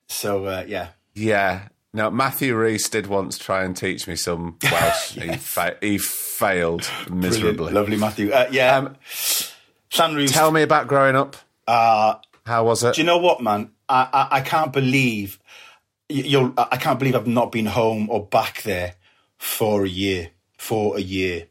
[0.08, 1.68] So uh, yeah, Yeah.
[1.96, 5.12] Now Matthew Rhys did once try and teach me some Welsh.
[5.12, 5.98] he, fa- he
[6.34, 7.54] failed miserably.
[7.54, 7.76] Brilliant.
[7.76, 8.32] lovely Matthew.
[8.32, 8.98] Uh, yeah, Um,
[10.28, 11.36] Tell me about growing up.
[11.68, 12.16] Uh,
[12.46, 12.96] How was it?
[12.96, 13.72] Do you know what, man?
[13.88, 15.40] I, I, I can't believe
[16.10, 16.54] you'll.
[16.58, 18.96] I can't believe I've not been home or back there
[19.38, 20.32] for a year.
[20.58, 21.48] For a year.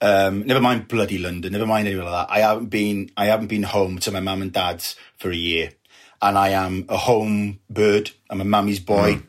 [0.00, 1.52] Um, never mind bloody London.
[1.52, 2.32] Never mind anything like that.
[2.34, 3.10] I haven't been.
[3.16, 5.70] I haven't been home to my mum and dad's for a year,
[6.20, 8.10] and I am a home bird.
[8.30, 9.22] I'm a mummy's boy.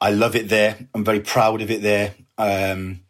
[0.00, 0.78] I love it there.
[0.94, 2.14] I'm very proud of it there.
[2.38, 3.00] Um,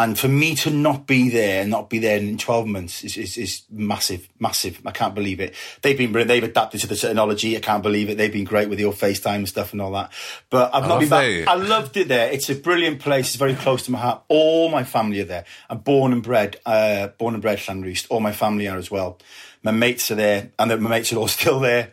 [0.00, 3.16] and for me to not be there, and not be there in 12 months is,
[3.18, 4.80] is, is massive, massive.
[4.86, 5.54] I can't believe it.
[5.82, 6.28] They've been, brilliant.
[6.28, 7.54] they've adapted to the technology.
[7.56, 8.16] I can't believe it.
[8.16, 10.10] They've been great with your FaceTime and stuff and all that.
[10.48, 11.46] But I've not been back.
[11.48, 12.32] I loved it there.
[12.32, 13.26] It's a brilliant place.
[13.28, 14.22] It's very close to my heart.
[14.28, 15.44] All my family are there.
[15.68, 18.06] I'm born and bred, uh, born and bred Llanrwst.
[18.08, 19.18] All my family are as well.
[19.62, 21.92] My mates are there and my mates are all still there.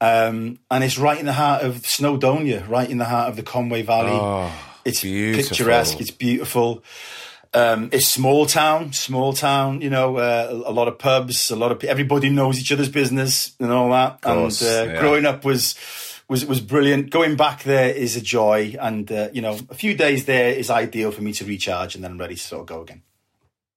[0.00, 3.42] Um, and it's right in the heart of Snowdonia, right in the heart of the
[3.42, 4.50] Conway Valley.
[4.84, 5.48] it's Oh, beautiful.
[5.48, 6.00] picturesque.
[6.00, 6.82] It's beautiful.
[7.52, 9.80] Um, it's small town, small town.
[9.80, 13.56] You know, uh, a, lot of pubs, a lot of everybody knows each other's business
[13.58, 14.20] and all that.
[14.20, 15.00] course, and uh, yeah.
[15.00, 15.74] growing up was
[16.28, 17.10] was was brilliant.
[17.10, 20.70] Going back there is a joy, and uh, you know, a few days there is
[20.70, 23.02] ideal for me to recharge, and then I'm ready to sort of go again.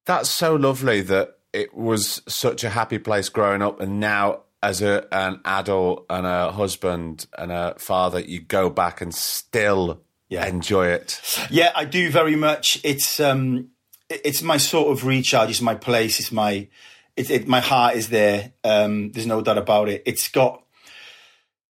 [0.04, 4.80] That's so lovely that it was such a happy place growing up, and now as
[4.80, 10.00] a, an adult and a husband and a father, you go back and still
[10.34, 10.46] Yeah.
[10.46, 11.20] enjoy it.
[11.50, 12.80] Yeah, I do very much.
[12.84, 13.70] It's um,
[14.08, 15.50] it's my sort of recharge.
[15.50, 16.20] It's my place.
[16.20, 16.68] It's my,
[17.16, 18.52] it, it my heart is there.
[18.62, 20.02] Um, there's no doubt about it.
[20.06, 20.62] It's got,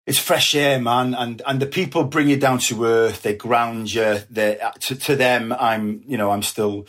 [0.06, 3.22] it's fresh air, man, and and the people bring you down to earth.
[3.22, 4.20] They ground you.
[4.28, 6.86] They to, to them, I'm, you know, I'm still.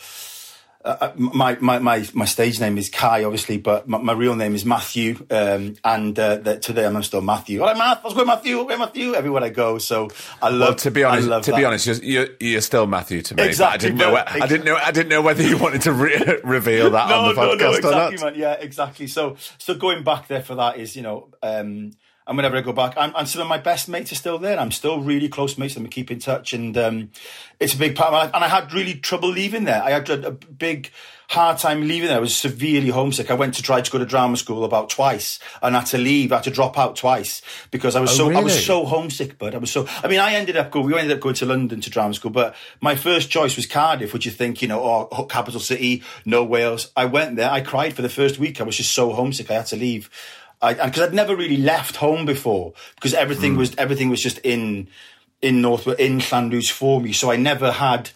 [0.86, 4.54] Uh, my, my my my stage name is Kai, obviously, but my, my real name
[4.54, 5.26] is Matthew.
[5.30, 7.60] Um, and uh, the, to them, I'm still Matthew.
[7.60, 8.62] All right, Matt, let's go, Matthew.
[8.64, 9.14] Where Matthew?
[9.14, 10.60] Everywhere I go, so I love.
[10.60, 13.38] Well, to be honest, to be honest, you're, you're, still Matthew to me.
[13.38, 14.12] but I Exactly, didn't know.
[14.12, 14.76] whe- I didn't know.
[14.76, 18.16] I didn't know whether you wanted to re- reveal that on the podcast or exactly,
[18.18, 18.32] not.
[18.32, 18.34] man.
[18.40, 19.08] Yeah, exactly.
[19.08, 21.90] So, so going back there for that is, you know, um,
[22.26, 24.58] and whenever I go back, I'm, and some of my best mates are still there.
[24.58, 27.10] I'm still really close mates, and we keep in touch, and um,
[27.60, 28.30] it's a big part of my life.
[28.34, 29.80] And I had really trouble leaving there.
[29.80, 30.90] I had a, a big
[31.28, 32.16] hard time leaving there.
[32.16, 33.30] I was severely homesick.
[33.30, 36.32] I went to try to go to drama school about twice, and had to leave.
[36.32, 39.38] I had to drop out twice because I was so I was so homesick.
[39.38, 39.86] But I was so.
[40.02, 40.86] I mean, I ended up going.
[40.86, 44.12] We ended up going to London to drama school, but my first choice was Cardiff,
[44.12, 46.90] which you think, you know, oh, capital city, no Wales.
[46.96, 47.50] I went there.
[47.50, 48.60] I cried for the first week.
[48.60, 49.48] I was just so homesick.
[49.48, 50.10] I had to leave.
[50.62, 53.58] I, because I'd never really left home before, because everything mm.
[53.58, 54.88] was everything was just in
[55.42, 57.12] in North in Llanrwst for me.
[57.12, 58.10] So I never had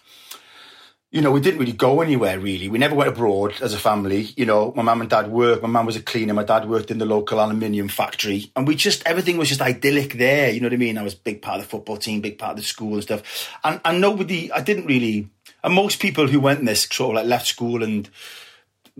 [1.13, 2.69] you know, we didn't really go anywhere really.
[2.69, 4.29] We never went abroad as a family.
[4.37, 5.63] You know, my mum and dad worked.
[5.63, 6.35] My mum was a cleaner.
[6.35, 8.53] My dad worked in the local aluminium factory.
[8.55, 10.51] And we just, everything was just idyllic there.
[10.51, 10.99] You know what I mean?
[10.99, 13.03] I was a big part of the football team, big part of the school and
[13.03, 13.51] stuff.
[13.65, 15.29] And, and nobody, I didn't really,
[15.65, 18.09] and most people who went this sort of like left school and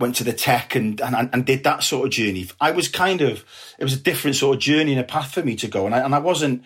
[0.01, 2.49] went to the tech and, and, and did that sort of journey.
[2.59, 3.45] I was kind of,
[3.79, 5.85] it was a different sort of journey and a path for me to go.
[5.85, 6.63] And I, and I wasn't,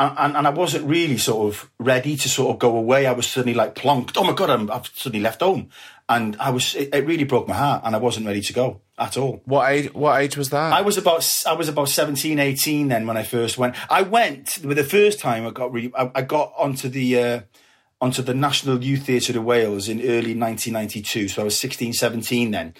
[0.00, 3.06] and, and I wasn't really sort of ready to sort of go away.
[3.06, 4.16] I was suddenly like plonked.
[4.16, 5.68] Oh my god, I'm, I've suddenly left home,
[6.08, 6.74] and I was.
[6.74, 9.42] It, it really broke my heart, and I wasn't ready to go at all.
[9.44, 9.92] What age?
[9.92, 10.72] What age was that?
[10.72, 13.76] I was about I was about 17, 18 then when I first went.
[13.92, 15.92] I went with the first time I got really.
[15.94, 17.22] I, I got onto the.
[17.22, 17.40] Uh,
[18.00, 21.28] onto the National Youth Theatre of Wales in early 1992.
[21.28, 22.74] So I was 16, 17 then.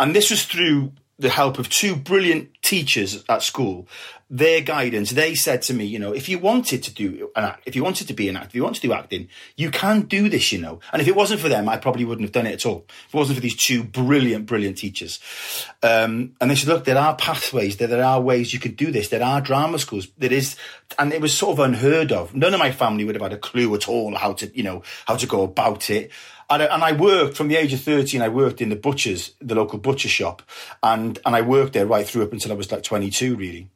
[0.00, 3.86] And this was through the help of two brilliant teachers at school,
[4.32, 7.64] their guidance, they said to me, you know, if you wanted to do an act,
[7.66, 10.00] if you wanted to be an actor, if you want to do acting, you can
[10.00, 10.80] do this, you know.
[10.90, 12.86] And if it wasn't for them, I probably wouldn't have done it at all.
[12.88, 15.20] If it wasn't for these two brilliant, brilliant teachers.
[15.82, 18.90] Um, and they said, look, there are pathways, there, there are ways you could do
[18.90, 19.10] this.
[19.10, 20.08] There are drama schools.
[20.16, 20.56] There is,
[20.98, 22.34] and it was sort of unheard of.
[22.34, 24.82] None of my family would have had a clue at all how to, you know,
[25.06, 26.10] how to go about it.
[26.48, 29.78] And I, worked from the age of 13, I worked in the butcher's, the local
[29.78, 30.42] butcher shop.
[30.82, 33.68] And, and I worked there right through up until I was like 22, really.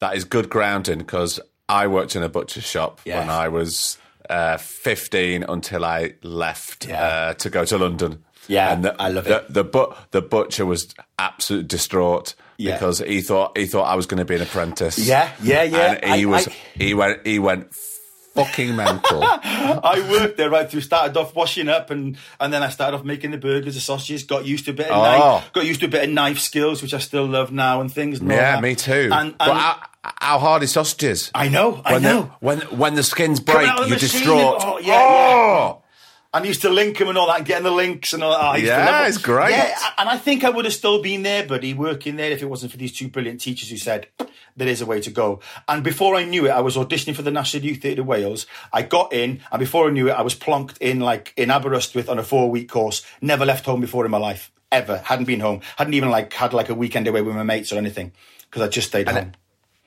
[0.00, 3.96] That is good grounding because I worked in a butcher shop when I was
[4.28, 7.02] uh, 15 until I left Yeah.
[7.02, 8.24] uh, to go to London.
[8.48, 9.52] Yeah, and the, I love the, it.
[9.54, 12.74] The, but, the butcher was absolutely distraught Yeah.
[12.74, 14.98] because he thought he thought I was going to be an apprentice.
[14.98, 15.98] Yeah, yeah, yeah.
[16.02, 17.74] And he I- was I- he went he went
[18.34, 19.20] fucking mental.
[19.24, 20.80] I worked there right through.
[20.82, 24.22] Started off washing up, and and then I started off making the burgers, the sausages.
[24.24, 25.02] Got used to a bit of Oh.
[25.02, 25.52] knife.
[25.52, 28.20] Got used to a bit of knife skills, which I still love now, and things.
[28.20, 29.10] And yeah, me too.
[29.12, 29.54] And, and but
[30.20, 31.30] how, hard is sausages?
[31.34, 32.22] I know, I when know.
[32.22, 34.56] The, when when the skins break, out of the you're machine distraught.
[34.60, 34.98] oh, yeah, yeah.
[35.00, 35.80] Oh!
[36.34, 38.40] I used to link them and all that, getting the links and all that.
[38.40, 39.50] I used Yeah, it's great.
[39.50, 42.46] Yeah, and I think I would have still been there, buddy, working there if it
[42.46, 44.08] wasn't for these two brilliant teachers who said
[44.56, 45.38] there is a way to go.
[45.68, 48.46] And before I knew it, I was auditioning for the National Youth Theatre Wales.
[48.72, 52.08] I got in, and before I knew it, I was plonked in like in Aberystwyth
[52.08, 53.06] on a four week course.
[53.20, 54.98] Never left home before in my life, ever.
[54.98, 55.60] Hadn't been home.
[55.76, 58.10] Hadn't even like had like a weekend away with my mates or anything
[58.50, 59.34] because I just stayed home.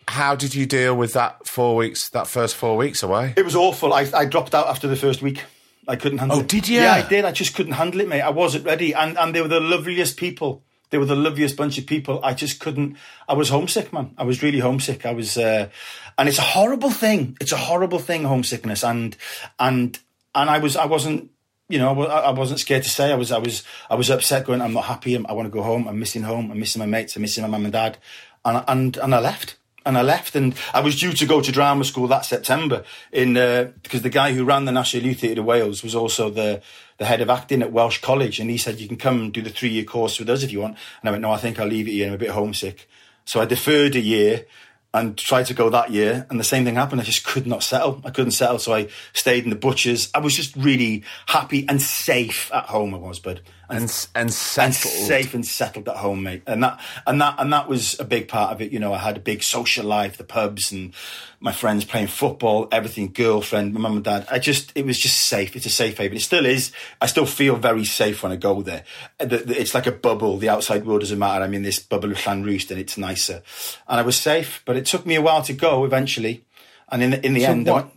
[0.07, 2.07] How did you deal with that four weeks?
[2.09, 3.33] That first four weeks away?
[3.35, 3.93] It was awful.
[3.93, 5.43] I, I dropped out after the first week.
[5.87, 6.41] I couldn't handle it.
[6.41, 6.49] Oh, it.
[6.49, 6.81] did you?
[6.81, 7.25] Yeah, I did.
[7.25, 8.21] I just couldn't handle it, mate.
[8.21, 8.93] I wasn't ready.
[8.93, 10.63] And and they were the loveliest people.
[10.89, 12.23] They were the loveliest bunch of people.
[12.23, 12.97] I just couldn't.
[13.27, 14.13] I was homesick, man.
[14.17, 15.05] I was really homesick.
[15.05, 15.69] I was, uh,
[16.17, 17.37] and it's a horrible thing.
[17.41, 18.83] It's a horrible thing, homesickness.
[18.83, 19.17] And
[19.59, 19.99] and
[20.33, 21.31] and I was, I wasn't.
[21.69, 23.31] You know, I I wasn't scared to say I was.
[23.31, 23.63] I was.
[23.89, 24.45] I was upset.
[24.45, 25.17] Going, I'm not happy.
[25.17, 25.87] I want to go home.
[25.87, 26.51] I'm missing home.
[26.51, 27.15] I'm missing my mates.
[27.15, 27.97] I'm missing my mum and dad.
[28.45, 29.56] And and and I left
[29.87, 33.37] and I left, and I was due to go to drama school that September in
[33.37, 36.61] uh, because the guy who ran the National Youth Theatre Wales was also the
[36.97, 39.49] the head of acting at Welsh College, and he said you can come do the
[39.49, 40.77] three year course with us if you want.
[41.01, 42.07] And I went, no, I think I'll leave it here.
[42.07, 42.89] I'm a bit homesick,
[43.25, 44.45] so I deferred a year
[44.93, 47.01] and tried to go that year, and the same thing happened.
[47.01, 48.01] I just could not settle.
[48.03, 50.09] I couldn't settle, so I stayed in the butchers.
[50.13, 52.93] I was just really happy and safe at home.
[52.93, 53.41] I was, bud.
[53.69, 54.93] And and and settled.
[54.93, 56.43] safe and settled at home, mate.
[56.47, 58.71] And that and that and that was a big part of it.
[58.71, 60.93] You know, I had a big social life, the pubs and
[61.39, 64.25] my friends playing football, everything, girlfriend, my mum and dad.
[64.31, 65.55] I just it was just safe.
[65.55, 66.17] It's a safe haven.
[66.17, 66.71] It still is.
[67.01, 68.83] I still feel very safe when I go there.
[69.19, 70.37] The- the- It's like a bubble.
[70.37, 71.43] The outside world doesn't matter.
[71.43, 73.41] I'm in this bubble of Roost and it's nicer.
[73.87, 76.45] And I was safe, but it took me a while to go eventually.
[76.89, 77.93] And in the, in the end, what- went,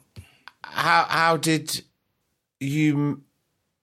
[0.63, 1.83] How how did
[2.59, 3.23] you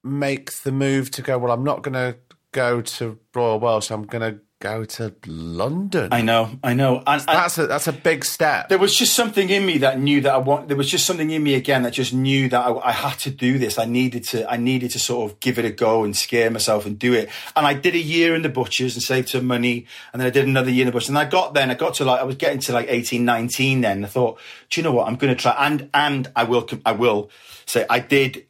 [0.07, 1.37] make the move to go?
[1.37, 2.17] Well, I'm not going to
[2.51, 3.91] go to Royal Welsh.
[3.91, 6.09] I'm going to go to London.
[6.11, 7.03] I know, I know.
[7.05, 8.69] And, that's a that's a big step.
[8.69, 10.67] there was just something in me that knew that I want.
[10.67, 13.29] There was just something in me again that just knew that I, I had to
[13.29, 13.77] do this.
[13.77, 14.49] I needed to.
[14.49, 17.29] I needed to sort of give it a go and scare myself and do it.
[17.55, 19.85] And I did a year in the butchers and saved some money.
[20.11, 21.09] And then I did another year in the butchers.
[21.09, 21.69] And I got then.
[21.69, 24.39] I got to like I was getting to like 18, 19 Then I thought,
[24.69, 25.07] do you know what?
[25.07, 25.55] I'm going to try.
[25.59, 26.67] And and I will.
[26.85, 27.29] I will
[27.65, 28.46] say I did.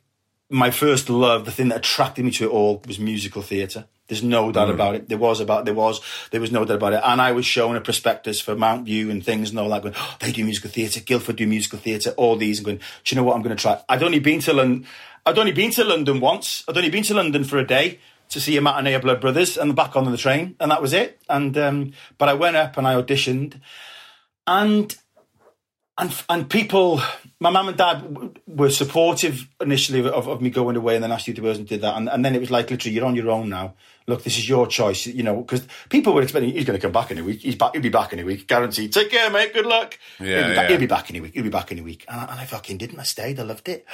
[0.49, 3.85] My first love, the thing that attracted me to it all, was musical theatre.
[4.07, 5.09] There's no doubt about it.
[5.09, 5.99] There was about there was
[6.31, 7.01] there was no doubt about it.
[7.03, 9.81] And I was shown a prospectus for Mountview and things and all that.
[9.81, 11.01] Going, oh, they do musical theatre.
[11.01, 12.11] Guildford do musical theatre.
[12.11, 12.77] All these and going.
[12.77, 13.35] Do you know what?
[13.35, 13.81] I'm going to try.
[13.89, 14.87] I'd only been to London.
[15.25, 16.63] I'd only been to London once.
[16.69, 19.57] I'd only been to London for a day to see a matinee of Blood Brothers
[19.57, 21.21] and back on the train, and that was it.
[21.29, 23.59] And um, but I went up and I auditioned,
[24.45, 24.95] and
[25.97, 27.01] and and people,
[27.39, 31.11] my mum and dad w- were supportive initially of, of me going away, and then
[31.11, 33.15] asked you to and did that, and, and then it was like literally, you're on
[33.15, 33.75] your own now.
[34.07, 36.93] Look, this is your choice, you know, because people were expecting he's going to come
[36.93, 37.41] back in a week.
[37.41, 37.73] He's back.
[37.73, 38.93] He'll be back in a week, guaranteed.
[38.93, 39.53] Take care, mate.
[39.53, 39.99] Good luck.
[40.19, 41.33] Yeah, he'll, be back, he'll be back in a week.
[41.33, 42.99] He'll be back in a week, and I, and I fucking didn't.
[42.99, 43.39] I stayed.
[43.39, 43.85] I loved it.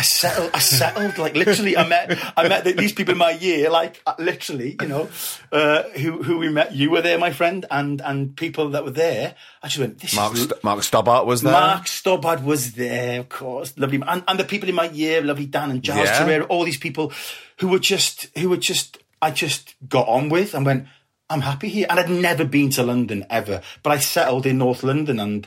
[0.00, 0.50] I settled.
[0.54, 1.18] I settled.
[1.18, 2.18] Like literally, I met.
[2.34, 3.68] I met the, these people in my year.
[3.68, 5.10] Like uh, literally, you know,
[5.52, 6.74] uh, who who we met.
[6.74, 9.34] You were there, my friend, and and people that were there.
[9.62, 9.98] I just went.
[9.98, 11.52] This Mark is St- Mark Stobbart was there.
[11.52, 15.44] Mark Stobbart was there, of course, lovely, and, and the people in my year, lovely
[15.44, 16.26] Dan and Giles Yeah.
[16.26, 17.12] Terera, all these people
[17.58, 20.86] who were just, who were just, I just got on with and went,
[21.28, 24.82] I'm happy here, and I'd never been to London ever, but I settled in North
[24.82, 25.46] London, and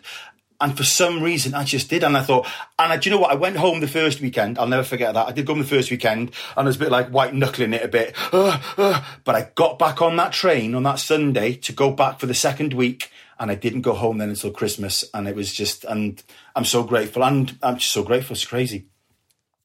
[0.64, 2.48] and for some reason I just did, and I thought,
[2.80, 3.32] and I, do you know what?
[3.32, 4.58] I went home the first weekend.
[4.58, 5.28] I'll never forget that.
[5.28, 7.74] I did go home the first weekend, and I was a bit like white knuckling
[7.74, 11.54] it a bit, uh, uh, but I got back on that train on that Sunday
[11.56, 15.04] to go back for the second week and I didn't go home then until Christmas,
[15.14, 16.24] and it was just, and
[16.56, 18.36] I'm so grateful, and I'm just so grateful.
[18.36, 18.86] It's crazy.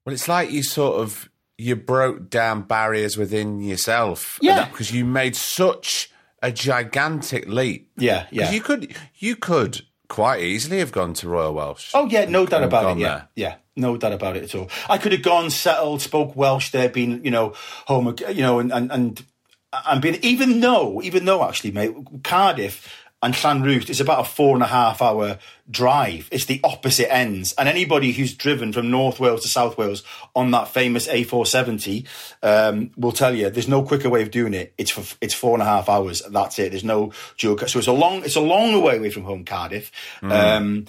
[0.05, 4.39] Well, it's like you sort of you broke down barriers within yourself.
[4.41, 4.69] Yeah.
[4.69, 6.11] because you made such
[6.43, 7.91] a gigantic leap.
[7.97, 8.51] Yeah, yeah.
[8.51, 11.91] You could you could quite easily have gone to Royal Welsh.
[11.95, 13.01] Oh yeah, no doubt about it.
[13.01, 13.29] Yeah, there.
[13.37, 14.71] yeah, no doubt about it at all.
[14.89, 17.55] I could have gone, settled, spoke Welsh there, been you know
[17.87, 19.25] home, you know, and and and
[19.73, 21.95] and been even though even though actually, mate,
[22.25, 25.39] Cardiff and Llanrwst is about a four and a half hour
[25.71, 26.29] drive.
[26.31, 30.05] It's the opposite ends, and anybody who's driven from North Wales to South Wales
[30.37, 32.07] on that famous A470
[32.43, 34.73] um, will tell you there's no quicker way of doing it.
[34.79, 36.23] It's for, it's four and a half hours.
[36.31, 36.71] That's it.
[36.71, 37.57] There's no dual.
[37.57, 37.71] cut.
[37.71, 39.91] So it's a long it's a long way away from home, Cardiff.
[40.23, 40.87] Um,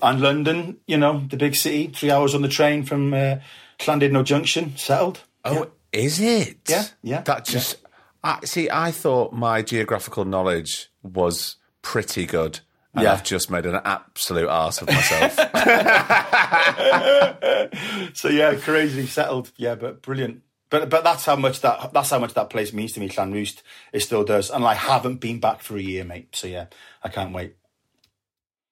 [0.00, 3.36] and London, you know, the big city, three hours on the train from uh,
[3.80, 5.20] Llandudno Junction, settled.
[5.44, 6.58] Oh, is it?
[6.68, 7.76] Yeah, yeah, That just
[8.24, 8.70] I see.
[8.70, 12.60] I thought my geographical knowledge was pretty good.
[12.94, 13.12] And Yeah.
[13.12, 15.38] I've just made an absolute ass of myself.
[18.14, 19.50] So yeah, crazy settled.
[19.56, 20.42] Yeah, but brilliant.
[20.70, 23.08] But but that's how much that that's how much that place means to me.
[23.08, 23.62] Llanrwst.
[23.92, 26.28] it still does, and I haven't been back for a year, mate.
[26.34, 26.66] So yeah,
[27.02, 27.56] I can't wait.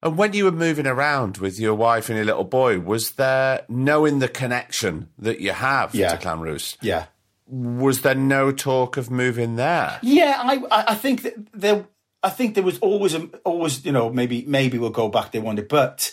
[0.02, 3.64] and when you were moving around with your wife and your little boy, was there
[3.68, 6.16] knowing the connection that you have Yeah.
[6.16, 6.76] to Llanrwst?
[6.82, 7.06] Yeah,
[7.46, 9.98] Was there no talk of moving there?
[10.02, 11.86] Yeah, I I I think that there
[12.22, 15.56] I think there was always always you know maybe maybe we'll go back there one
[15.56, 16.12] day, but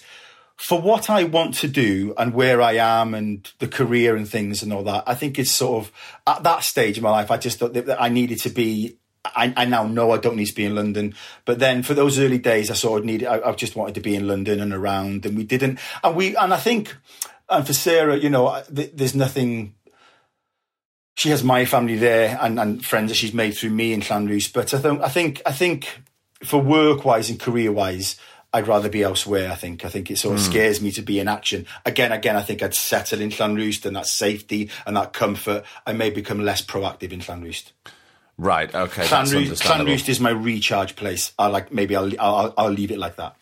[0.57, 4.63] for what I want to do and where I am and the career and things
[4.63, 5.91] and all that, I think it's sort of
[6.25, 7.29] at that stage in my life.
[7.29, 8.97] I just thought that that I needed to be.
[9.25, 12.17] I, I now know I don't need to be in London, but then for those
[12.17, 13.27] early days, I sort of needed.
[13.27, 15.79] I, I just wanted to be in London and around, and we didn't.
[16.03, 16.95] And we and I think,
[17.49, 19.75] and for Sarah, you know, th- there's nothing
[21.17, 24.53] she has my family there and, and friends that she's made through me in Llanrwst.
[24.53, 26.01] But I think I think I think
[26.43, 28.17] for work wise and career wise,
[28.53, 29.51] I'd rather be elsewhere.
[29.51, 30.51] I think I think it sort of hmm.
[30.51, 32.12] scares me to be in action again.
[32.12, 35.65] Again, I think I'd settle in Llanrwst and that safety and that comfort.
[35.88, 37.71] I may become less proactive in Llanrwst.
[38.38, 38.73] Right.
[38.73, 39.03] Okay.
[39.03, 41.34] Llanrwst is my recharge place.
[41.39, 43.36] I like maybe I'll, I'll I'll leave it like that.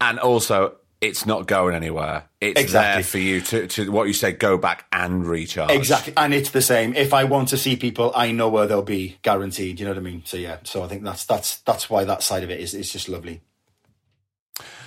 [0.00, 2.24] And also, it's not going anywhere.
[2.40, 2.94] It's Exactly.
[2.94, 5.70] there for you to, to what you say, go back and recharge.
[5.70, 6.94] Exactly, and it's the same.
[6.94, 9.78] If I want to see people, I know where they'll be, guaranteed.
[9.78, 10.22] You know what I mean?
[10.24, 12.90] So yeah, so I think that's that's that's why that side of it is is
[12.90, 13.42] just lovely.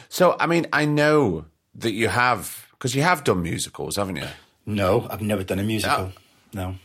[0.09, 4.27] So, I mean, I know that you have, because you have done musicals, haven't you?
[4.65, 6.11] No, I've never done a musical.
[6.15, 6.21] Oh.
[6.53, 6.75] No,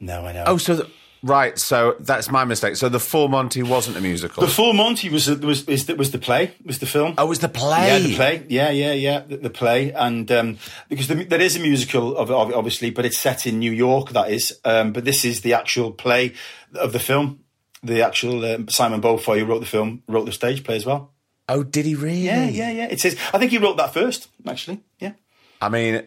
[0.00, 0.44] no, I know.
[0.46, 0.90] Oh, so, the,
[1.22, 1.58] right.
[1.58, 2.76] So that's my mistake.
[2.76, 4.42] So the Full Monty wasn't a musical.
[4.42, 7.14] the Full Monty was was is the, was the play, was the film.
[7.18, 7.88] oh, it was the play.
[7.88, 8.46] Yeah, the play.
[8.48, 12.30] Yeah, yeah, yeah, the, the play, and um, because the, there is a musical of,
[12.30, 14.10] of obviously, but it's set in New York.
[14.10, 16.34] That is, um, but this is the actual play
[16.74, 17.40] of the film.
[17.82, 21.12] The actual um, Simon Beaufoy who wrote the film wrote the stage play as well.
[21.48, 22.18] Oh, did he really?
[22.20, 22.86] Yeah, yeah, yeah.
[22.90, 24.80] It says I think he wrote that first, actually.
[24.98, 25.12] Yeah,
[25.60, 26.02] I mean,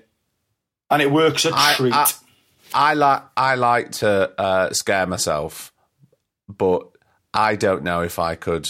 [0.90, 1.94] and it works a I- treat.
[1.94, 2.10] I-
[2.74, 5.72] I like I like to uh, scare myself,
[6.48, 6.90] but
[7.34, 8.70] I don't know if I could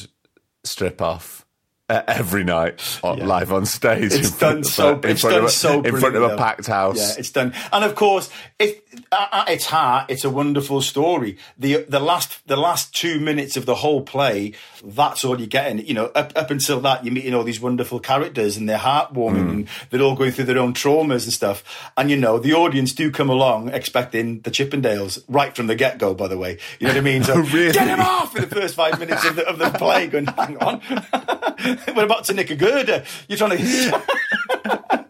[0.64, 1.43] strip off
[1.90, 4.14] every night on, live on stage.
[4.14, 4.94] It's done so.
[4.96, 5.82] a- in It's front done of a, so.
[5.82, 6.38] in front of a though.
[6.38, 6.98] packed house.
[6.98, 7.54] Yeah, it's done.
[7.72, 11.38] And of course, it, at its heart, it's a wonderful story.
[11.58, 15.86] the The last, the last two minutes of the whole play, that's all you're getting.
[15.86, 19.36] You know, up up until that, you're meeting all these wonderful characters, and they're heartwarming,
[19.46, 19.52] mm.
[19.52, 21.64] and they're all going through their own traumas and stuff.
[21.98, 25.98] And you know, the audience do come along expecting the Chippendales right from the get
[25.98, 26.14] go.
[26.14, 27.24] By the way, you know what I mean?
[27.24, 27.72] So, Really?
[27.74, 30.08] get him off in the first five minutes of the, of the play.
[30.08, 30.82] Going, hang on,
[31.96, 33.04] we're about to nick a girder.
[33.28, 34.04] You're trying to.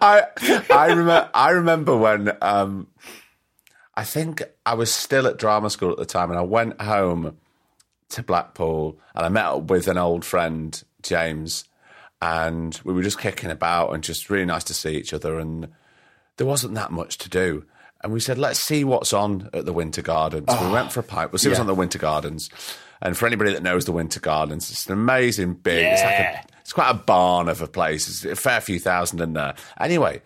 [0.00, 0.26] I
[0.70, 2.88] I remember I remember when um,
[3.94, 7.36] I think I was still at drama school at the time, and I went home
[8.10, 11.64] to Blackpool, and I met up with an old friend, James,
[12.22, 15.68] and we were just kicking about, and just really nice to see each other, and
[16.36, 17.64] there wasn't that much to do.
[18.02, 20.46] And we said, let's see what's on at the Winter Gardens.
[20.60, 21.32] we went for a pipe.
[21.32, 22.48] We'll see what's on the Winter Gardens.
[23.00, 25.86] And for anybody that knows the Winter Gardens, it's an amazing big.
[25.86, 26.42] It's like Yeah.
[26.42, 28.08] a, it's quite a barn of a place.
[28.08, 29.54] It's a fair few thousand in there.
[29.80, 30.22] Anyway,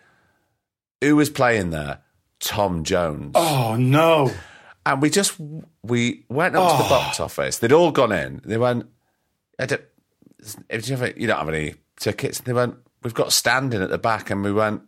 [1.01, 2.01] who was playing there?
[2.41, 3.33] Tom Jones.
[3.35, 4.33] Oh no.
[4.85, 5.39] And we just
[5.83, 7.25] we went up to the box oh.
[7.25, 7.59] office.
[7.59, 8.41] They'd all gone in.
[8.45, 8.87] They went,
[9.59, 9.83] I don't,
[10.69, 12.41] if you, have, you don't have any tickets.
[12.41, 14.83] They went, we've got standing at the back, and we went,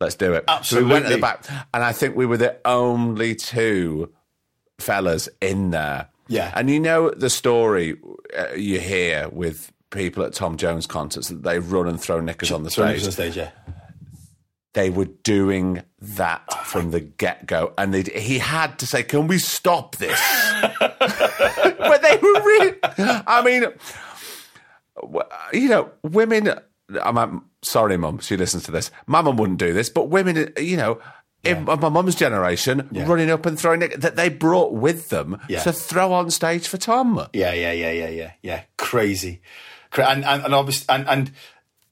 [0.00, 0.44] let's do it.
[0.62, 4.12] So we went at the back, and I think we were the only two
[4.78, 6.08] fellas in there.
[6.32, 6.52] Yeah.
[6.54, 7.96] and you know the story
[8.36, 12.50] uh, you hear with people at Tom Jones concerts that they run and throw knickers
[12.50, 13.50] on the stage on the stage, yeah.
[14.74, 19.28] they were doing that from the get go, and they he had to say, "Can
[19.28, 20.20] we stop this?"
[20.80, 22.74] but they were really.
[22.82, 23.66] I mean,
[25.52, 26.54] you know, women.
[27.02, 28.18] I'm, I'm sorry, mum.
[28.18, 28.90] She listens to this.
[29.06, 30.98] My mum wouldn't do this, but women, you know,
[31.44, 33.06] in my mum's generation Yeah.
[33.06, 35.62] running up and throwing it that they brought with them Yeah.
[35.62, 37.26] to throw on stage for Tom.
[37.32, 38.60] Yeah, yeah, yeah, yeah, yeah, yeah.
[38.78, 39.40] Crazy,
[39.96, 41.32] and and, and obviously, and and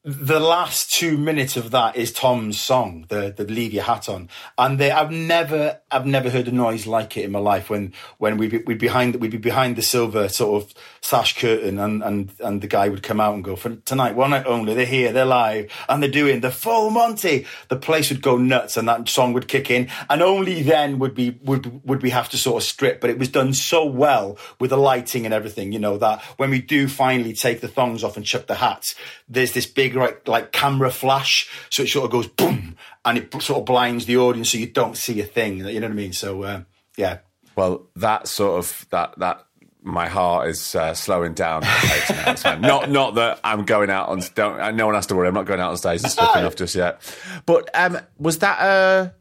[0.02, 4.30] the last two minutes of that is Tom's song, the the leave your hat on,
[4.56, 7.68] and they, I've never I've never heard a noise like it in my life.
[7.68, 10.72] When when we'd be, we'd behind we'd be behind the silver sort of
[11.02, 14.30] sash curtain, and and and the guy would come out and go for tonight, one
[14.30, 14.72] night only.
[14.72, 17.44] They're here, they're live, and they're doing the full Monty.
[17.68, 21.14] The place would go nuts, and that song would kick in, and only then would
[21.14, 23.02] be would would we have to sort of strip.
[23.02, 26.48] But it was done so well with the lighting and everything, you know, that when
[26.48, 28.94] we do finally take the thongs off and chuck the hats,
[29.28, 33.32] there's this big like like camera flash, so it sort of goes boom, and it
[33.42, 35.58] sort of blinds the audience, so you don't see a thing.
[35.58, 36.12] You know what I mean?
[36.12, 36.62] So uh,
[36.96, 37.18] yeah,
[37.56, 39.44] Well, that sort of that that
[39.82, 41.64] my heart is uh, slowing down.
[41.64, 42.56] at the pace now.
[42.58, 44.20] Not not that I'm going out on.
[44.34, 45.26] Don't, uh, no one has to worry.
[45.28, 47.00] I'm not going out on stage and stuff enough just yet.
[47.46, 49.14] But um, was that a?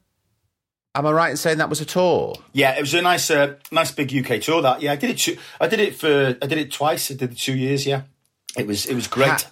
[0.95, 2.35] Am I right in saying that was a tour?
[2.51, 4.61] yeah, it was a nice, uh, nice big UK tour.
[4.63, 5.19] That yeah, I did it.
[5.19, 6.35] Two, I did it for.
[6.41, 7.09] I did it twice.
[7.11, 7.85] I did it two years.
[7.85, 8.01] Yeah,
[8.57, 9.29] it was it was great.
[9.29, 9.51] Ha-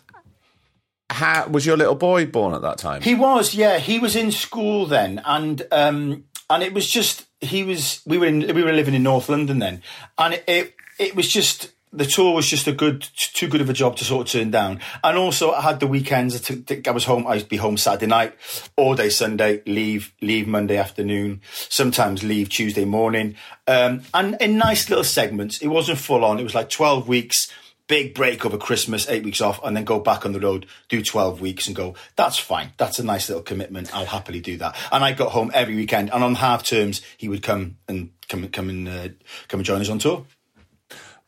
[1.10, 3.02] How was your little boy born at that time?
[3.02, 3.80] He was, yeah.
[3.80, 8.02] He was in school then, and um, and it was just he was.
[8.06, 9.82] We were in, we were living in North London then,
[10.18, 13.70] and it it, it was just the tour was just a good too good of
[13.70, 14.80] a job to sort of turn down.
[15.04, 16.50] And also, I had the weekends.
[16.86, 17.26] I, was home.
[17.26, 18.34] I'd be home Saturday night,
[18.76, 19.62] all day Sunday.
[19.66, 21.42] Leave leave Monday afternoon.
[21.70, 23.36] Sometimes leave Tuesday morning.
[23.66, 25.60] Um, and in nice little segments.
[25.60, 26.40] It wasn't full on.
[26.40, 27.52] It was like twelve weeks
[27.88, 31.02] big break over Christmas, eight weeks off, and then go back on the road, do
[31.02, 32.72] 12 weeks and go, that's fine.
[32.78, 33.96] That's a nice little commitment.
[33.96, 34.76] I'll happily do that.
[34.92, 38.48] And I got home every weekend and on half terms, he would come and come,
[38.50, 39.08] come and, uh,
[39.48, 40.26] come and join us on tour.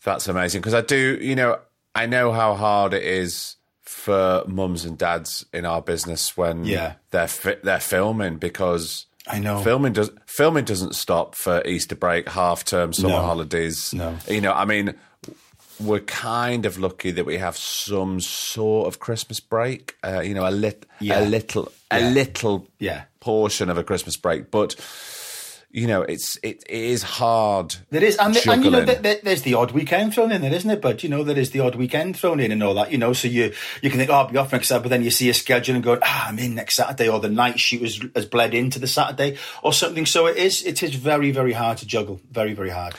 [0.03, 1.17] That's amazing because I do.
[1.21, 1.59] You know,
[1.95, 6.93] I know how hard it is for mums and dads in our business when Yeah.
[7.11, 9.05] they're fi- they're filming because.
[9.27, 9.61] I know.
[9.61, 13.21] filming does filming doesn't stop for Easter break, half term, summer No.
[13.21, 13.93] holidays.
[13.93, 14.17] No.
[14.27, 14.95] you know, I mean,
[15.79, 19.95] we're kind of lucky that we have some sort of Christmas break.
[20.03, 21.19] Uh, you know, a lit, Yeah.
[21.19, 23.03] a little, a little Yeah.
[23.19, 24.75] portion of a Christmas break, but
[25.71, 27.75] you know, it's it, it is hard.
[27.91, 28.85] There is, and, and you know, juggling.
[28.87, 30.81] there, there- there's the odd weekend thrown in there, isn't it?
[30.81, 32.91] But you know, there is the odd weekend thrown in and all that.
[32.91, 33.53] You know, so you
[33.83, 35.75] you can think, oh, I'll be off next Saturday, but then you see a schedule
[35.75, 38.79] and go, ah, I'm in next Saturday, or the night shoot has, has bled into
[38.79, 40.07] the Saturday, or something.
[40.07, 42.19] So it is, it is very, very hard to juggle.
[42.31, 42.95] Very, very hard.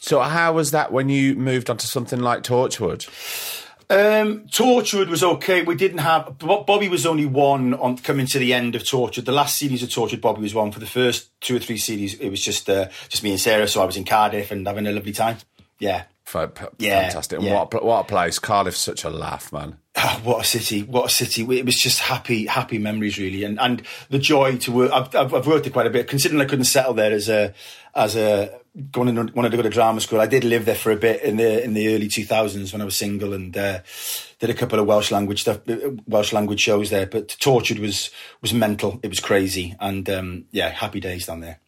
[0.00, 3.08] So how was that when you moved onto something like Torchwood?
[3.90, 5.62] Um, Torchwood was okay.
[5.62, 9.24] We didn't have Bobby was only one on coming to the end of Torchwood.
[9.24, 10.72] The last series of Torchwood, Bobby was one.
[10.72, 13.66] For the first two or three series, it was just uh, just me and Sarah.
[13.66, 15.38] So I was in Cardiff and having a lovely time.
[15.78, 16.04] Yeah.
[16.78, 17.38] Yeah, Fantastic.
[17.38, 17.54] And yeah.
[17.54, 18.38] what, a, what a place.
[18.38, 19.78] Cardiff's such a laugh, man.
[19.96, 20.82] Ah, what a city!
[20.82, 21.42] What a city!
[21.58, 24.92] It was just happy, happy memories, really, and and the joy to work.
[24.92, 26.06] I've, I've, I've worked there quite a bit.
[26.06, 27.54] Considering I couldn't settle there as a
[27.94, 28.60] as a
[28.90, 30.20] going in, wanted to go to drama school.
[30.20, 32.82] I did live there for a bit in the in the early two thousands when
[32.82, 33.80] I was single and uh,
[34.38, 35.60] did a couple of Welsh language stuff,
[36.06, 37.06] Welsh language shows there.
[37.06, 38.10] But Torchwood was
[38.40, 39.00] was mental.
[39.02, 41.60] It was crazy, and um, yeah, happy days down there.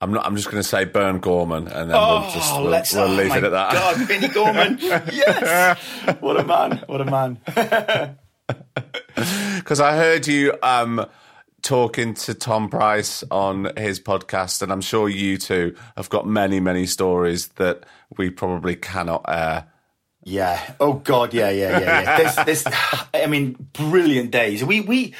[0.00, 0.24] I'm not.
[0.24, 3.04] I'm just going to say Burn Gorman, and then we'll just we'll, Oh, let's we'll
[3.04, 3.72] oh leave it at that.
[3.72, 5.78] God, Vinnie Gorman, yes,
[6.20, 6.82] what a man!
[6.86, 8.16] What a man!
[9.56, 11.06] Because I heard you um,
[11.62, 16.60] talking to Tom Price on his podcast, and I'm sure you two have got many,
[16.60, 17.84] many stories that
[18.16, 19.66] we probably cannot air.
[20.22, 20.74] Yeah.
[20.78, 21.32] Oh God.
[21.32, 21.50] Yeah.
[21.50, 21.80] Yeah.
[21.80, 22.00] Yeah.
[22.02, 22.16] Yeah.
[22.18, 22.76] There's, there's,
[23.14, 24.62] I mean, brilliant days.
[24.62, 25.14] We, we,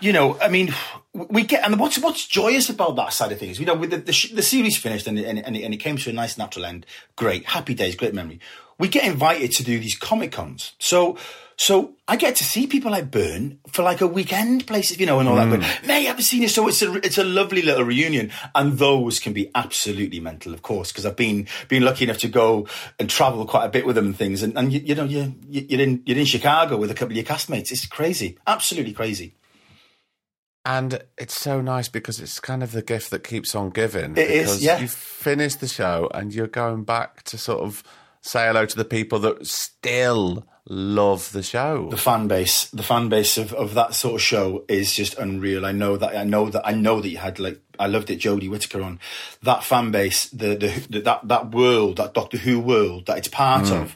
[0.00, 0.72] you know, I mean,
[1.12, 3.98] we get, and what's what's joyous about that side of things, you know, with the
[3.98, 6.86] the, the series finished and, and, and it came to a nice natural end.
[7.16, 8.38] Great, happy days, great memory.
[8.78, 11.16] We get invited to do these comic cons, so.
[11.56, 15.20] So I get to see people like Burn for like a weekend places, you know,
[15.20, 15.48] and all that.
[15.48, 15.86] But mm.
[15.86, 16.48] may I haven't seen you.
[16.48, 20.62] So it's a it's a lovely little reunion, and those can be absolutely mental, of
[20.62, 22.66] course, because I've been been lucky enough to go
[22.98, 24.42] and travel quite a bit with them and things.
[24.42, 27.16] And, and you, you know, you you're in you're in Chicago with a couple of
[27.18, 27.70] your castmates.
[27.70, 29.36] It's crazy, absolutely crazy.
[30.64, 34.16] And it's so nice because it's kind of the gift that keeps on giving.
[34.16, 34.80] It is, because yeah.
[34.80, 37.84] You finish the show and you're going back to sort of
[38.24, 41.90] say hello to the people that still love the show.
[41.90, 45.66] the fan base the fan base of, of that sort of show is just unreal
[45.66, 48.18] i know that i know that i know that you had like i loved it
[48.18, 48.98] jodie whittaker on
[49.42, 53.28] that fan base the, the, the that that world that doctor who world that it's
[53.28, 53.94] part of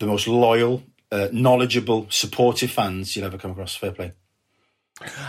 [0.00, 0.82] the most loyal
[1.12, 4.10] uh, knowledgeable supportive fans you'll ever come across fair play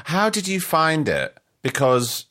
[0.05, 1.37] How did you find it?
[1.61, 2.25] Because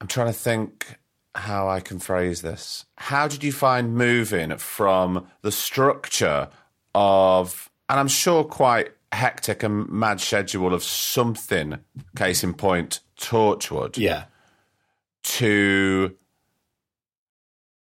[0.00, 0.96] I'm trying to think
[1.38, 2.84] how I can phrase this.
[2.96, 6.48] How did you find moving from the structure
[6.94, 11.78] of, and I'm sure quite hectic and mad schedule of something,
[12.16, 14.24] case in point, Torchwood, Yeah.
[15.24, 16.16] to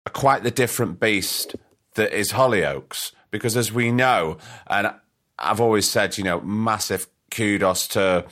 [0.05, 1.55] a quite the different beast
[1.95, 3.11] that is Hollyoaks.
[3.31, 4.37] Because as we know,
[4.67, 4.93] and
[5.39, 8.25] I've always said, you know, massive kudos to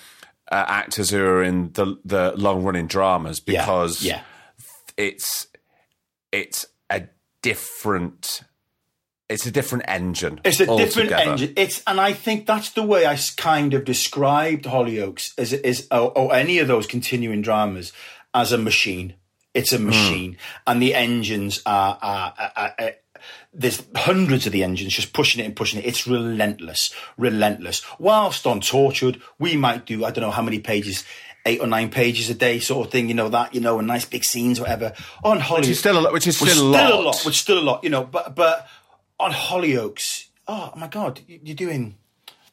[0.51, 3.61] uh, actors who are in the the long running dramas Yeah.
[3.61, 4.21] because yeah.
[4.97, 5.47] It's
[6.31, 7.03] it's a
[7.41, 8.41] different
[9.29, 10.41] it's a different engine.
[10.43, 11.53] It's a different engine.
[11.55, 16.15] It's and I think that's the way I kind of described Hollyoaks as is or,
[16.17, 17.93] or any of those continuing dramas
[18.33, 19.15] as a machine.
[19.53, 19.75] It's Hmm.
[19.75, 22.93] a machine, and the engines are, are, are
[23.53, 25.85] there's hundreds of the engines just pushing it and pushing it.
[25.85, 27.81] It's relentless, relentless.
[27.99, 31.03] Whilst on Torchwood, we might do I don't know how many pages.
[31.45, 33.85] Eight or nine pages a day, sort of thing, you know that, you know, and
[33.85, 34.93] nice big scenes, whatever.
[35.25, 36.13] On Hollyoaks, Which is still a lot.
[36.13, 36.91] Which is which still, a lot.
[36.91, 38.05] a lot, which is still a lot, you know.
[38.05, 38.65] But but
[39.19, 41.97] on Hollyoaks, oh my god, you're doing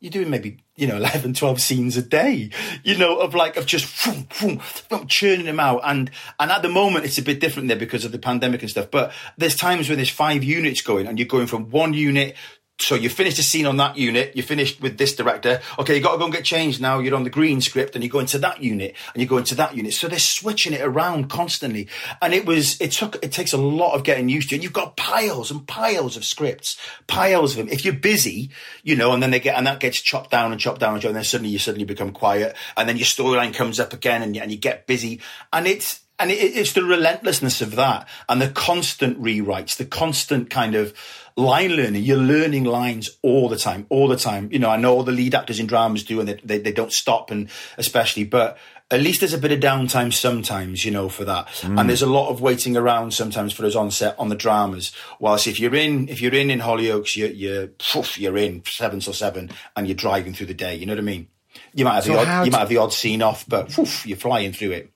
[0.01, 2.51] you're doing maybe you know 11, 12 scenes a day,
[2.83, 5.83] you know, of like of just vroom, vroom, vroom, churning them out.
[5.85, 8.71] And and at the moment, it's a bit different there because of the pandemic and
[8.71, 8.91] stuff.
[8.91, 12.37] But there's times where there's five units going, and you're going from one unit.
[12.81, 15.61] So you finished a scene on that unit, you finished with this director.
[15.79, 16.99] Okay, you got to go and get changed now.
[16.99, 19.55] You're on the green script and you go into that unit and you go into
[19.57, 19.93] that unit.
[19.93, 21.89] So they're switching it around constantly.
[22.23, 24.55] And it was, it took, it takes a lot of getting used to.
[24.55, 27.69] And you've got piles and piles of scripts, piles of them.
[27.69, 28.51] If you're busy,
[28.83, 31.17] you know, and then they get, and that gets chopped down and chopped down and
[31.17, 32.57] then suddenly you suddenly become quiet.
[32.77, 35.21] And then your storyline comes up again and, and you get busy.
[35.53, 40.75] And it's, and it's the relentlessness of that and the constant rewrites, the constant kind
[40.75, 40.93] of
[41.41, 42.03] line learning.
[42.03, 44.49] You're learning lines all the time, all the time.
[44.53, 46.73] You know, I know all the lead actors in dramas do, and they, they, they
[46.73, 48.59] don't stop, and especially, but
[48.91, 51.49] at least there's a bit of downtime sometimes, you know, for that.
[51.63, 54.91] And there's a lot of waiting around sometimes for us on set on the dramas.
[55.21, 58.99] Whilst if you're in, if you're in in Hollyoaks, you're, you're, poof, you're in seven
[58.99, 60.75] till seven and you're driving through the day.
[60.75, 61.29] You know what I mean?
[61.73, 64.05] You might have So the odd, you might have the odd scene off, but poof,
[64.07, 64.93] you're flying through it.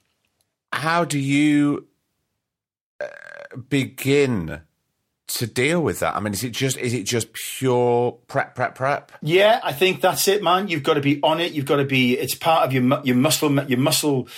[0.72, 1.86] How do you
[3.00, 3.06] uh,
[3.68, 4.62] begin
[5.34, 6.14] to deal with that?
[6.16, 9.12] I mean, is it just is it just pure prep, prep, prep?
[9.22, 10.68] Yeah, I think that's it, man.
[10.68, 11.52] You've got to be on it.
[11.52, 12.18] You've got to be.
[12.18, 13.52] It's part of your your muscle.
[13.64, 14.28] Your muscle.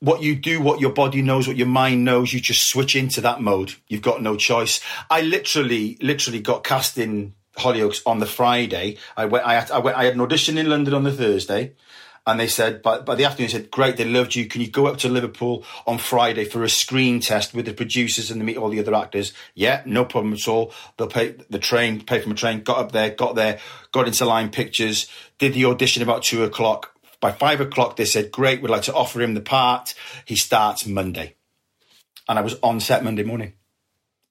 [0.00, 3.22] What you do, what your body knows, what your mind knows, you just switch into
[3.22, 3.74] that mode.
[3.88, 4.78] You've got no choice.
[5.08, 8.98] I literally, literally got cast in Hollyoaks on the Friday.
[9.16, 9.46] I went.
[9.46, 9.96] I had, I went.
[9.96, 11.72] I had an audition in London on the Thursday.
[12.28, 14.46] And they said, by, by the afternoon, they said, great, they loved you.
[14.46, 18.32] Can you go up to Liverpool on Friday for a screen test with the producers
[18.32, 19.32] and the meet all the other actors?
[19.54, 20.72] Yeah, no problem at all.
[20.96, 23.60] They'll pay the train, pay for my train, got up there, got there,
[23.92, 25.06] got into Lime Pictures,
[25.38, 26.92] did the audition about two o'clock.
[27.20, 29.94] By five o'clock, they said, great, we'd like to offer him the part.
[30.24, 31.36] He starts Monday.
[32.28, 33.52] And I was on set Monday morning.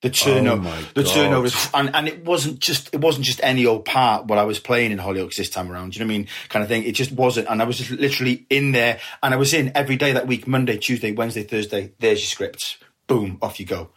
[0.06, 3.66] The turnover, oh my the turnover, and and it wasn't just it wasn't just any
[3.66, 5.94] old part what I was playing in Hollyoaks this time around.
[5.94, 6.28] Do you know what I mean?
[6.50, 6.84] Kind of thing.
[6.84, 9.96] It just wasn't, and I was just literally in there, and I was in every
[9.96, 11.94] day that week: Monday, Tuesday, Wednesday, Thursday.
[11.98, 12.78] There's your scripts.
[13.08, 13.90] Boom, off you go.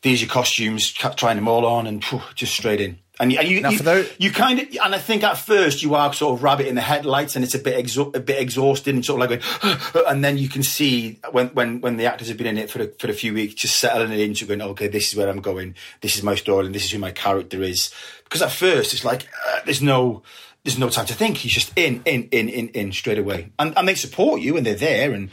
[0.00, 0.90] These are your costumes.
[0.90, 3.00] Trying them all on, and phew, just straight in.
[3.20, 5.94] And, you- and you, you, those- you kind of, and I think at first you
[5.94, 8.96] are sort of rabbit in the headlights, and it's a bit exha- a bit exhausting,
[8.96, 12.26] and sort of like, going, and then you can see when when when the actors
[12.28, 14.60] have been in it for a, for a few weeks, just settling it into going,
[14.60, 17.12] okay, this is where I'm going, this is my story, and this is who my
[17.12, 17.92] character is.
[18.24, 20.22] Because at first it's like uh, there's no
[20.64, 21.36] there's no time to think.
[21.36, 24.66] He's just in, in, in, in, in straight away, and and they support you, and
[24.66, 25.30] they're there, and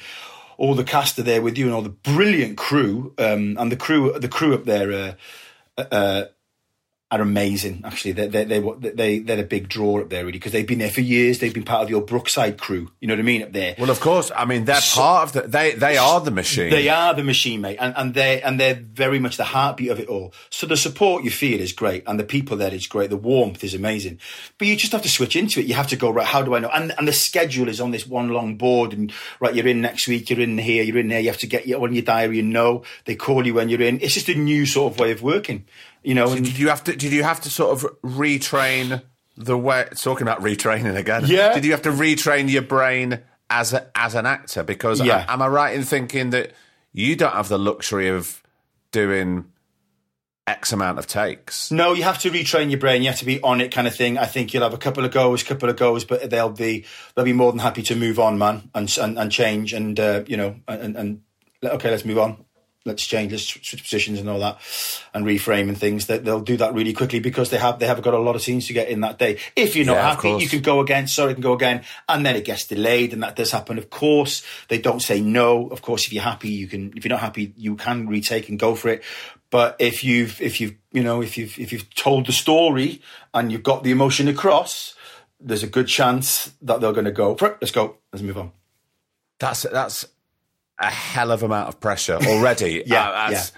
[0.58, 3.76] all the cast are there with you, and all the brilliant crew, um, and the
[3.78, 5.18] crew the crew up there.
[5.80, 6.24] Uh, uh,
[7.12, 7.82] are amazing.
[7.84, 10.80] Actually, they they they they they're a big draw up there really because they've been
[10.80, 11.39] there for years.
[11.39, 12.89] They've been part of your Brookside crew.
[13.01, 13.76] You know what I mean up there.
[13.78, 14.32] Well, of course.
[14.34, 15.41] I mean, they're part of the.
[15.49, 16.70] They they are the machine.
[16.70, 19.99] They are the machine, mate, and, and they and they're very much the heartbeat of
[19.99, 20.34] it all.
[20.49, 23.09] So the support you feel is great, and the people there is great.
[23.09, 24.20] The warmth is amazing,
[24.57, 25.66] but you just have to switch into it.
[25.66, 26.26] You have to go right.
[26.26, 26.70] How do I know?
[26.70, 30.07] And and the schedule is on this one long board, and right, you're in next
[30.07, 31.20] week, you're in here, you're in there.
[31.20, 32.38] You have to get your on your diary.
[32.38, 33.99] You know, they call you when you're in.
[33.99, 35.66] It's just a new sort of way of working.
[36.04, 36.95] You know, and Did you have to?
[36.95, 39.04] Did you have to sort of retrain
[39.38, 39.88] the way?
[39.95, 41.24] Talking about retraining again.
[41.28, 41.54] Yeah.
[41.54, 44.64] Did you have to retrain your brain as a, as an actor?
[44.64, 45.26] Because Yeah.
[45.28, 46.54] am I right in thinking that
[46.91, 48.41] you don't have the luxury of
[48.91, 49.45] doing
[50.47, 51.72] X amount of takes?
[51.72, 53.04] No, you have to retrain your brain.
[53.04, 54.18] You have to be on it, kind of thing.
[54.18, 56.86] I think you'll have a couple of goes, couple of goes, but they'll be
[57.16, 60.24] they'll be more than happy to move on, man, and and, and change, and uh,
[60.28, 61.22] you know, and, and
[61.64, 62.43] okay, let's move on.
[62.84, 64.58] Let's change, let's switch positions and all that,
[65.14, 66.08] and reframe and things.
[66.08, 68.42] That they'll do that really quickly because they have they have got a lot of
[68.42, 69.38] scenes to get in that day.
[69.56, 71.08] If you're not Yeah, happy, you can go again.
[71.08, 73.78] Sorry, can go again, and then it gets delayed, and that does happen.
[73.78, 75.68] Of course, they don't say no.
[75.68, 76.94] Of course, if you're happy, you can.
[76.96, 79.04] If you're not happy, you can retake and go for it.
[79.52, 83.02] But if you've if you've you know if you've if you've told the story
[83.34, 84.96] and you've got the emotion across,
[85.40, 87.38] there's a good chance that they're going to go.
[87.40, 87.98] Let's go.
[88.12, 88.54] Let's move on.
[89.40, 90.06] That's that's
[90.82, 92.84] a hell of amount of pressure already.
[92.88, 93.52] Yeah, Uh, that's-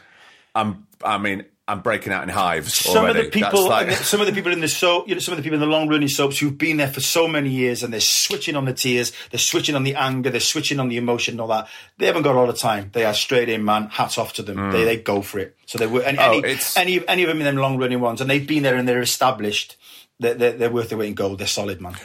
[0.55, 0.85] I'm.
[1.03, 2.73] I mean, I'm breaking out in hives.
[2.75, 3.19] some already.
[3.19, 5.37] of the people, like- some of the people in the soap, you know, some of
[5.37, 7.91] the people in the long running soaps who've been there for so many years, and
[7.93, 11.33] they're switching on the tears, they're switching on the anger, they're switching on the emotion,
[11.33, 11.67] and all that.
[11.97, 12.89] They haven't got all the time.
[12.93, 13.87] They are straight in, man.
[13.89, 14.71] Hats off to them.
[14.71, 15.55] They they go for it.
[15.65, 16.19] So they were any.
[16.19, 18.63] Oh, any, it's- any any of them in them long running ones, and they've been
[18.63, 19.77] there and they're established.
[20.19, 21.39] They're, they're, they're worth their weight in gold.
[21.39, 21.95] They're solid, man.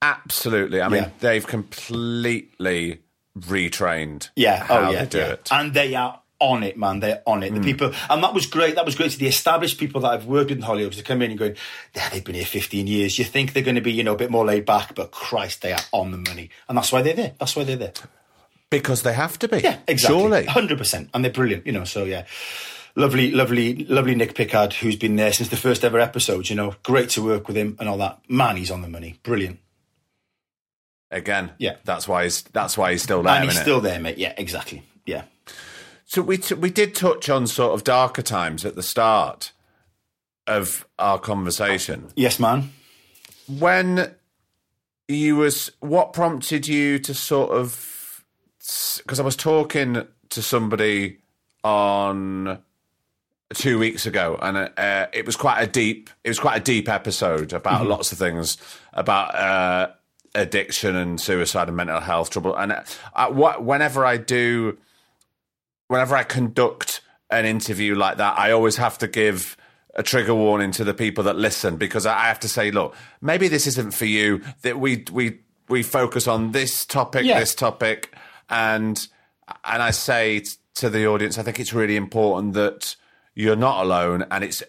[0.00, 0.80] absolutely.
[0.80, 1.10] I mean, Yeah.
[1.20, 3.01] they've completely
[3.38, 4.30] retrained.
[4.36, 4.66] Yeah.
[4.68, 5.06] Oh, how oh yeah.
[5.10, 5.32] yeah.
[5.32, 5.48] it.
[5.50, 7.00] And they are on it, man.
[7.00, 7.50] They're on it.
[7.50, 7.64] The hmm.
[7.64, 8.74] people, and that was great.
[8.74, 11.22] That was great to the established people that I've worked with in Hollyoaks to come
[11.22, 11.56] in and going,
[11.94, 13.18] yeah, they've been here 15 years.
[13.18, 15.62] You think they're going to be, you know, a bit more laid back, but Christ,
[15.62, 16.50] they are on the money.
[16.68, 17.32] And that's why they're there.
[17.38, 17.92] That's why they're there.
[18.70, 19.60] because they have to be.
[19.60, 20.20] Yeah, exactly.
[20.20, 20.44] Surely.
[20.44, 21.10] 100%.
[21.14, 22.24] And they're brilliant, you know, so yeah.
[22.94, 26.74] Lovely, lovely, lovely Nick Pickard, who's been there since the first ever episode, you know.
[26.82, 28.18] Great to work with him and all that.
[28.28, 29.18] Man, he's on the money.
[29.22, 29.60] Brilliant.
[31.12, 31.52] Again.
[31.58, 31.76] Yeah.
[31.84, 32.42] That's why he's.
[32.42, 33.34] That's why he's still there.
[33.34, 34.18] and he's still there, mate.
[34.18, 34.82] Yeah, exactly.
[35.06, 35.24] Yeah.
[36.04, 39.52] So we t- we did touch on sort of darker times at the start
[40.46, 42.08] of our conversation.
[42.16, 42.72] Yes, man.
[43.48, 44.14] When
[45.08, 48.24] you was what prompted you to sort of
[48.98, 51.18] because I was talking to somebody
[51.64, 52.58] on
[53.54, 56.10] two weeks ago, and uh, it was quite a deep.
[56.24, 58.56] It was quite a deep episode about lots of things
[58.92, 59.92] about uh,
[60.34, 62.56] addiction and suicide and mental health trouble.
[62.56, 62.72] And
[63.14, 64.78] uh, what whenever I do,
[65.88, 69.56] whenever I conduct an interview like that, I always have to give
[69.94, 73.48] a trigger warning to the people that listen because I have to say, look, maybe
[73.48, 74.42] this isn't for you.
[74.62, 77.40] That we we we focus on this topic, Yeah.
[77.40, 78.14] this topic,
[78.48, 79.06] and
[79.64, 82.96] and I say to the audience, I think it's really important that
[83.34, 84.62] you're not alone, and it's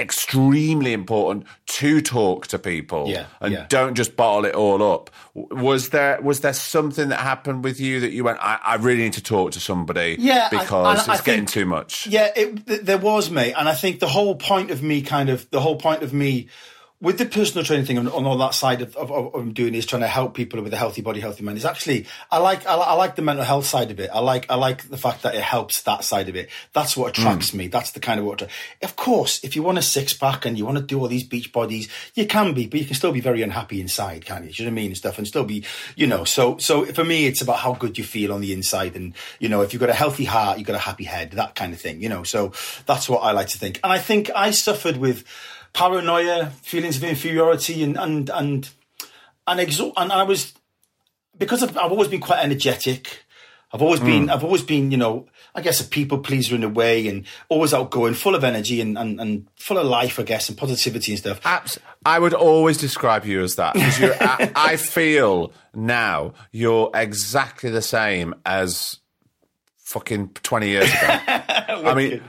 [0.00, 3.66] extremely important to talk to people Yeah, and yeah.
[3.68, 8.00] don't just bottle it all up was there was there something that happened with you
[8.00, 11.22] that you went i, I really need to talk to somebody Yeah, because I it's
[11.22, 14.36] getting think- too much Yeah, it, th- there was, mate, and I think the whole
[14.36, 16.48] point of me, kind of, the whole point of me
[17.00, 19.86] with the personal training thing and on all that side of, of, of, doing is
[19.86, 21.56] trying to help people with a healthy body, healthy mind.
[21.56, 24.10] Is actually I like I, I like the mental health side of it.
[24.12, 26.48] I like I like the fact that it helps that side of it.
[26.72, 27.54] That's what attracts mm.
[27.54, 27.66] me.
[27.68, 28.42] That's the kind of what.
[28.82, 31.22] Of course, if you want a six pack and you want to do all these
[31.22, 34.52] beach bodies, you can be, but you can still be very unhappy inside, can't you?
[34.52, 34.90] Do you know what I mean?
[34.90, 36.24] And stuff, and still be, you know.
[36.24, 39.48] So so for me, it's about how good you feel on the inside, and you
[39.48, 41.80] know, if you've got a healthy heart, you've got a happy head, that kind of
[41.80, 42.02] thing.
[42.02, 42.52] You know, so
[42.86, 43.78] that's what I like to think.
[43.84, 45.24] And I think I suffered with
[45.72, 48.70] paranoia, feelings of inferiority, and and and
[49.46, 50.52] and, exo- and I was
[51.36, 53.24] because I've, I've always been quite energetic.
[53.70, 54.30] I've always been, hmm.
[54.30, 57.74] I've always been, you know, I guess a people pleaser in a way, and always
[57.74, 61.18] outgoing, full of energy and, and, and full of life, I guess, and positivity and
[61.18, 61.40] stuff.
[61.44, 63.76] Abs- I would always describe you as that.
[63.76, 69.00] I, I feel now you're exactly the same as
[69.76, 71.00] fucking 20 years ago.
[71.28, 72.22] I mean,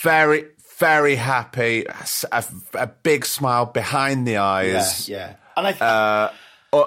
[0.00, 0.46] very,
[0.82, 1.86] very happy,
[2.32, 5.36] a, a big smile behind the eyes, yeah.
[5.56, 6.32] And I, uh,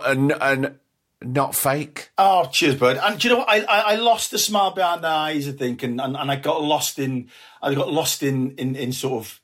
[0.05, 0.79] and, and
[1.21, 2.09] not fake.
[2.17, 2.97] Oh, cheers, bud.
[2.97, 3.49] And do you know what?
[3.49, 6.35] I, I, I lost the smile behind the eyes, I think, and, and, and I
[6.35, 7.29] got lost in
[7.61, 9.41] I got lost in, in, in sort of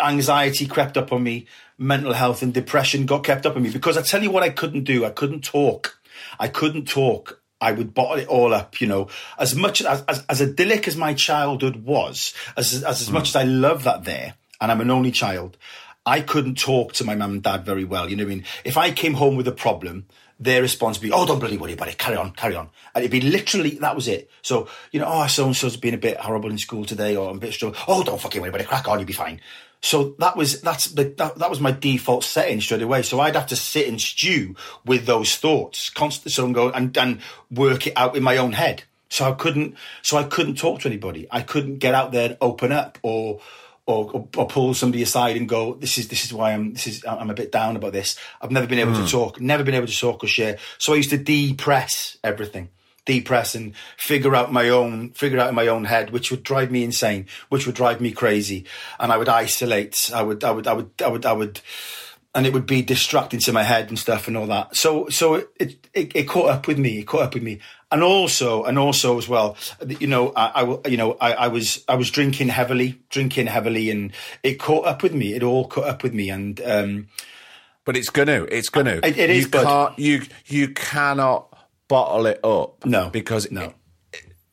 [0.00, 3.98] anxiety crept up on me, mental health and depression got kept up on me because
[3.98, 5.04] I tell you what I couldn't do.
[5.04, 6.00] I couldn't talk.
[6.40, 7.41] I couldn't talk.
[7.62, 9.08] I would bottle it all up, you know.
[9.38, 13.28] As much as as, as idyllic as my childhood was, as as, as much mm.
[13.28, 15.56] as I love that there, and I'm an only child,
[16.04, 18.10] I couldn't talk to my mum and dad very well.
[18.10, 18.44] You know what I mean?
[18.64, 20.06] If I came home with a problem,
[20.40, 21.98] their response would be, "Oh, don't bloody worry about it.
[21.98, 24.28] Carry on, carry on." And it'd be literally that was it.
[24.42, 27.30] So you know, oh, so and so's been a bit horrible in school today, or
[27.30, 27.76] I'm a bit strong.
[27.86, 28.66] Oh, don't fucking worry about it.
[28.66, 29.40] Crack on, you'll be fine.
[29.82, 33.02] So that was that's the that, that was my default setting straight away.
[33.02, 34.54] So I'd have to sit and stew
[34.86, 37.20] with those thoughts, constantly, so and go and and
[37.50, 38.84] work it out in my own head.
[39.08, 41.26] So I couldn't, so I couldn't talk to anybody.
[41.30, 43.40] I couldn't get out there and open up or.
[43.84, 46.86] Or, or, or pull somebody aside and go, this is this is why I'm this
[46.86, 48.16] is I'm a bit down about this.
[48.40, 49.06] I've never been able to hmm.
[49.06, 50.58] talk, never been able to talk or share.
[50.78, 52.68] So I used to depress everything,
[53.04, 56.70] depress and figure out my own figure out in my own head, which would drive
[56.70, 58.64] me insane, which would drive me crazy,
[59.00, 60.10] and I would isolate.
[60.14, 61.60] I would I would I would I would I would
[62.34, 64.74] and it would be distracting to my head and stuff and all that.
[64.74, 67.00] So, so it, it, it caught up with me.
[67.00, 69.54] It caught up with me, and also, and also as well,
[70.00, 73.90] you know, I, I you know, I, I was, I was drinking heavily, drinking heavily,
[73.90, 75.34] and it caught up with me.
[75.34, 77.08] It all caught up with me, and um,
[77.84, 79.00] But it's gonna, it's gonna.
[79.02, 81.51] It- it is, You can't, you you cannot
[81.92, 82.86] bottle it up.
[82.86, 83.74] No, because no.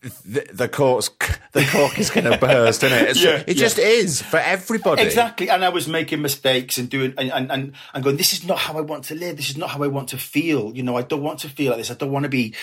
[0.02, 1.10] the, the cork's
[1.54, 3.10] the cork is going to burst, isn't it?
[3.12, 5.04] It's, Yeah, it just is for everybody.
[5.04, 8.18] Exactly, and I was making mistakes and doing and, and and going.
[8.18, 9.38] This is not how I want to live.
[9.38, 10.76] This is not how I want to feel.
[10.76, 11.92] You know, I don't want to feel like this.
[11.92, 12.56] I don't want to be.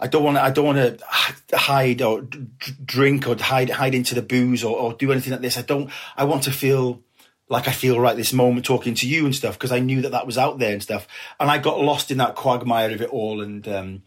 [0.00, 0.42] I don't want to.
[0.42, 4.94] I don't want to hide or drink or hide hide into the booze or, or
[4.94, 5.58] do anything like this.
[5.58, 5.90] I don't.
[6.16, 7.02] I want to feel
[7.48, 10.12] like I feel right this moment talking to you and stuff because I knew that
[10.12, 11.06] that was out there and stuff.
[11.38, 13.66] And I got lost in that quagmire of it all and.
[13.68, 14.02] um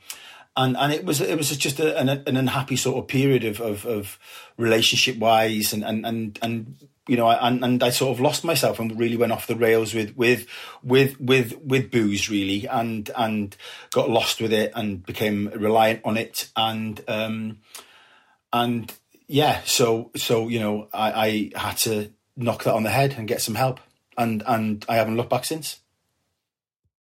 [0.58, 3.62] and and it was it was just a, an, an unhappy sort of period of
[3.62, 4.20] of, of
[4.58, 8.80] relationship wise and and and and you know and and I sort of lost myself
[8.80, 10.48] and really went off the rails with with
[10.84, 13.56] with with with booze really and and
[13.92, 17.60] got lost with it and became reliant on it and um
[18.52, 18.92] and
[19.28, 23.28] yeah so so you know I I had to knock that on the head and
[23.28, 23.80] get some help
[24.18, 25.80] and and I haven't looked back since.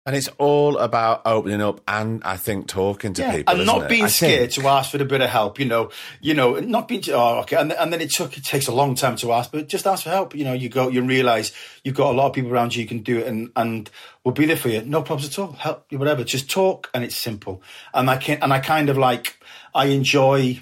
[0.07, 3.89] And it's all about opening up and I think talking to people and not it?
[3.91, 5.59] being I scared think- to ask for a bit of help.
[5.59, 5.91] You know,
[6.23, 8.95] you know, not being oh okay, and, and then it took it takes a long
[8.95, 10.35] time to ask, but just ask for help.
[10.35, 11.53] You know, you go, you realize
[11.85, 13.91] you've got a lot of people around you You can do it, and and
[14.25, 14.81] we'll be there for you.
[14.81, 15.53] No problems at all.
[15.53, 16.25] Help you, whatever.
[16.25, 17.62] Just talk, and it's simple.
[17.93, 19.39] And I can, and I kind of like,
[19.75, 20.61] I enjoy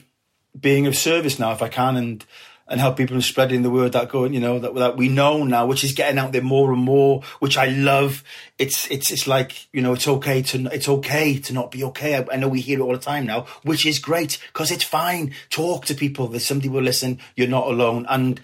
[0.58, 2.24] being of service now if I can, and
[2.68, 5.66] and help people spreading the word that going, you know, that that we know now,
[5.66, 8.24] which is getting out there more and more, which I love.
[8.58, 12.16] It's it's it's like you know, it's okay to it's okay to not be okay.
[12.16, 14.84] I, I know we hear it all the time now, which is great because it's
[14.84, 15.34] fine.
[15.50, 16.26] Talk to people.
[16.26, 17.20] There's somebody will listen.
[17.36, 18.06] You're not alone.
[18.08, 18.40] And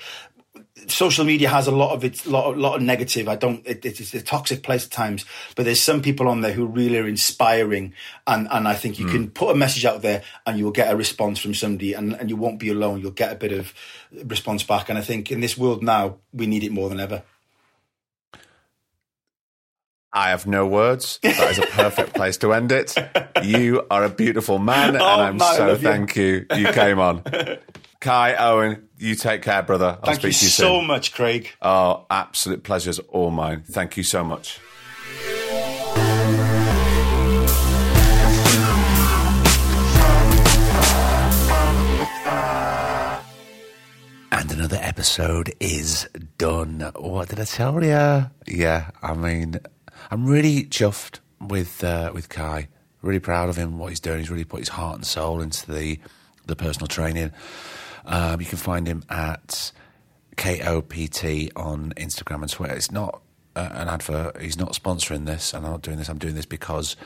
[0.89, 3.29] social media has a lot of its lot of, lot of negative.
[3.29, 3.67] I don't.
[3.67, 5.25] It, it's a toxic place at times,
[5.57, 7.95] but there's some people on there who really are inspiring,
[8.27, 9.31] and and I think you can hmm.
[9.31, 12.31] put a message out there and you will get a response from somebody, and and
[12.31, 13.01] you won't be alone.
[13.01, 13.75] You'll get a bit of
[14.25, 17.23] response back, and I think in this world now we need it more than ever.
[20.15, 21.19] I have no words.
[21.23, 22.95] That is a perfect place to end it.
[23.43, 25.77] You are a beautiful man, and Oh, I'm Matt, so you.
[25.77, 26.45] thank you.
[26.55, 27.23] You came on.
[28.03, 29.97] Kai, Owen, you take care, brother.
[30.03, 30.89] I'll Thank speak you to you so soon.
[30.89, 31.53] much, Craig.
[31.63, 33.63] Oh, absolute pleasure's all mine.
[33.65, 34.59] Thank you so much.
[44.31, 46.81] And another episode is done.
[46.97, 48.31] What did I tell you?
[48.47, 49.61] Yeah, I mean,
[50.11, 52.69] I'm really chuffed with uh, with Kai.
[53.03, 53.79] Really proud of him.
[53.79, 54.21] What he's doing.
[54.21, 55.99] He's really put his heart and soul into the
[56.47, 57.31] the personal training.
[58.05, 59.73] Um, you can find him at
[60.37, 62.75] KOPT on Instagram and Twitter.
[62.75, 63.23] It's not
[63.55, 64.41] uh, an advert.
[64.41, 66.09] He's not sponsoring this, and I'm not doing this.
[66.09, 66.97] I'm doing this because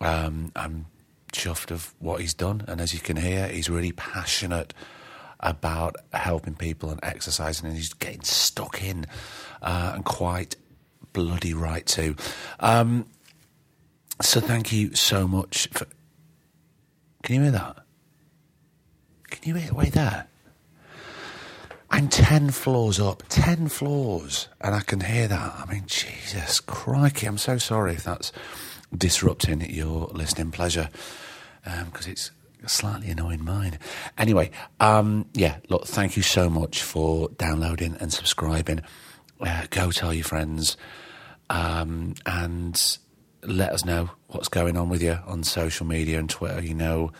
[0.00, 0.86] um, I'm
[1.32, 2.64] chuffed of what he's done.
[2.68, 4.72] And as you can hear, he's really passionate
[5.40, 9.06] about helping people and exercising, and he's getting stuck in
[9.62, 10.56] uh, and quite
[11.12, 12.16] bloody right too.
[12.60, 13.06] Um,
[14.22, 15.68] so thank you so much.
[15.72, 15.86] For...
[17.22, 17.83] Can you hear that?
[19.30, 20.26] Can you hear way there?
[21.90, 25.54] I'm 10 floors up, 10 floors, and I can hear that.
[25.56, 28.32] I mean, Jesus, crikey, I'm so sorry if that's
[28.96, 30.88] disrupting your listening pleasure
[31.84, 32.30] because it's
[32.66, 33.78] slightly annoying mine.
[34.18, 34.50] Anyway,
[34.80, 38.80] um, yeah, look, thank you so much for downloading and subscribing.
[39.40, 40.76] Uh, go tell your friends
[41.50, 42.98] um, and
[43.42, 46.62] let us know what's going on with you on social media and Twitter.
[46.62, 47.12] You know,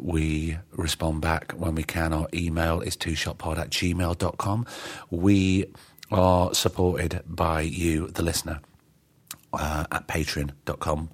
[0.00, 2.12] we respond back when we can.
[2.12, 4.66] Our email is twoshotpod at gmail.com.
[5.10, 5.66] We
[6.10, 8.60] are supported by you, the listener,
[9.52, 11.10] uh, at patreon.com.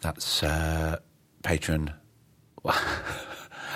[0.00, 0.98] That's uh,
[1.42, 1.92] Patreon.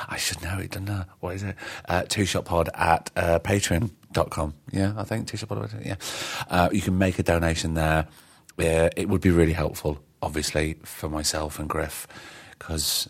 [0.08, 1.04] I should know it, don't I?
[1.20, 1.56] What is it?
[1.88, 4.54] Uh, twoshotpod at uh, patreon.com.
[4.70, 5.84] Yeah, I think twoshotpod.
[5.84, 5.96] Yeah.
[6.48, 8.06] Uh, you can make a donation there.
[8.58, 12.06] Uh, it would be really helpful, obviously, for myself and Griff,
[12.58, 13.08] because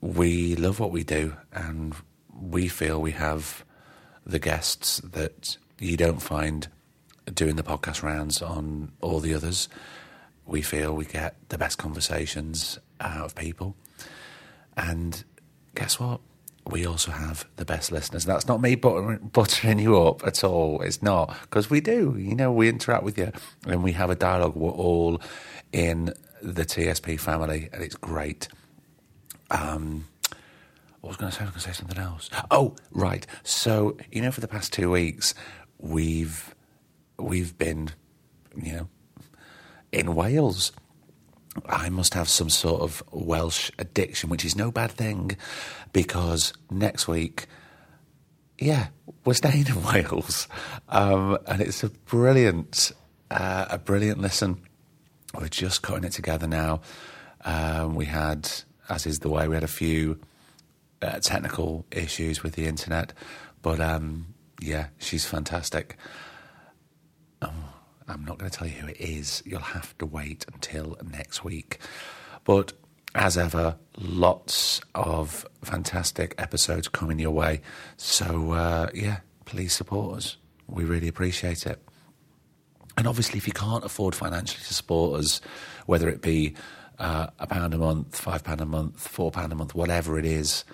[0.00, 1.94] we love what we do and
[2.40, 3.64] we feel we have
[4.24, 6.68] the guests that you don't find
[7.32, 9.68] doing the podcast rounds on all the others.
[10.46, 13.76] We feel we get the best conversations out of people.
[14.76, 15.22] And
[15.74, 16.20] guess what?
[16.66, 18.24] We also have the best listeners.
[18.24, 20.80] That's not me buttering, buttering you up at all.
[20.82, 21.36] It's not.
[21.42, 22.16] Because we do.
[22.18, 23.32] You know, we interact with you
[23.66, 24.56] and we have a dialogue.
[24.56, 25.20] We're all
[25.72, 28.48] in the TSP family and it's great.
[29.50, 30.06] Um,
[31.00, 31.42] what was going to say?
[31.42, 32.30] I was going to say something else.
[32.50, 33.26] Oh, right.
[33.42, 35.34] So you know, for the past two weeks,
[35.78, 36.54] we've
[37.18, 37.90] we've been,
[38.56, 38.88] you know,
[39.92, 40.72] in Wales.
[41.66, 45.36] I must have some sort of Welsh addiction, which is no bad thing,
[45.92, 47.46] because next week,
[48.58, 48.88] yeah,
[49.24, 50.46] we're staying in Wales,
[50.88, 52.92] um, and it's a brilliant,
[53.30, 54.60] uh, a brilliant listen.
[55.34, 56.82] We're just cutting it together now.
[57.44, 58.50] Um, we had,
[58.90, 60.20] as is the way, we had a few
[61.00, 63.12] uh, technical issues with the internet.
[63.62, 65.96] But um, yeah, she's fantastic.
[67.42, 67.52] Oh,
[68.08, 69.42] I'm not going to tell you who it is.
[69.46, 71.78] You'll have to wait until next week.
[72.44, 72.72] But
[73.14, 77.60] as ever, lots of fantastic episodes coming your way.
[77.96, 80.36] So, uh, yeah, please support us.
[80.66, 81.80] We really appreciate it.
[82.96, 85.40] And obviously, if you can't afford financially to support us,
[85.86, 86.54] whether it be
[87.00, 90.26] uh, a pound a month, five pound a month, four pound a month, whatever it
[90.26, 90.64] is,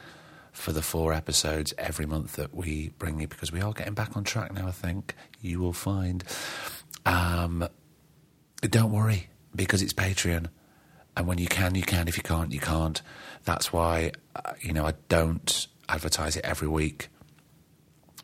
[0.52, 4.16] for the four episodes every month that we bring you, because we are getting back
[4.16, 4.66] on track now.
[4.66, 6.24] I think you will find.
[7.04, 7.68] Um,
[8.60, 10.48] don't worry, because it's Patreon,
[11.16, 12.08] and when you can, you can.
[12.08, 13.00] If you can't, you can't.
[13.44, 17.08] That's why uh, you know I don't advertise it every week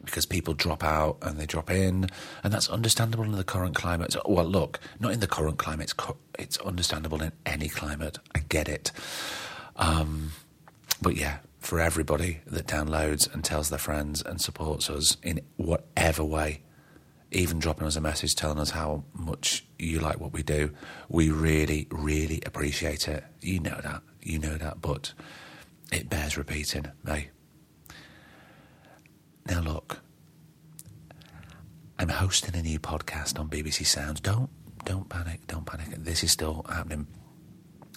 [0.04, 2.08] because people drop out and they drop in,
[2.42, 4.16] and that's understandable in the current climate.
[4.26, 5.94] Well, look, not in the current climate; it's
[6.38, 8.18] it's understandable in any climate.
[8.34, 8.92] I get it,
[9.76, 10.32] um,
[11.00, 16.24] but yeah, for everybody that downloads and tells their friends and supports us in whatever
[16.24, 16.62] way,
[17.30, 20.70] even dropping us a message telling us how much you like what we do,
[21.08, 23.24] we really, really appreciate it.
[23.40, 25.12] You know that, you know that, but
[25.92, 27.24] it bears repeating, eh?
[29.46, 30.00] Now, look,
[31.98, 34.20] I'm hosting a new podcast on BBC Sounds.
[34.20, 34.50] Don't
[34.84, 35.88] don't panic, don't panic.
[35.96, 37.06] This is still happening.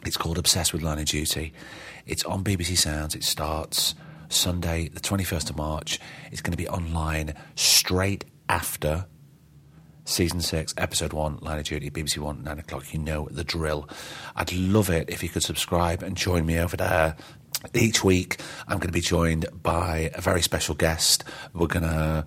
[0.05, 1.53] It's called Obsessed with Line of Duty.
[2.05, 3.15] It's on BBC Sounds.
[3.15, 3.95] It starts
[4.29, 5.99] Sunday, the 21st of March.
[6.31, 9.07] It's going to be online straight after
[10.05, 12.93] season six, episode one, Line of Duty, BBC One, nine o'clock.
[12.93, 13.89] You know the drill.
[14.35, 17.15] I'd love it if you could subscribe and join me over there.
[17.73, 21.23] Each week, I'm going to be joined by a very special guest.
[21.53, 22.25] We're going to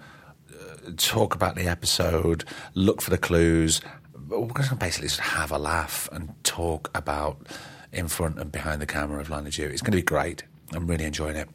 [0.51, 3.81] uh, talk about the episode, look for the clues.
[4.29, 7.47] We're going to basically just have a laugh and talk about
[7.93, 9.72] in front and behind the camera of Line of Duty.
[9.72, 10.43] It's going to be great.
[10.72, 11.49] I'm really enjoying it.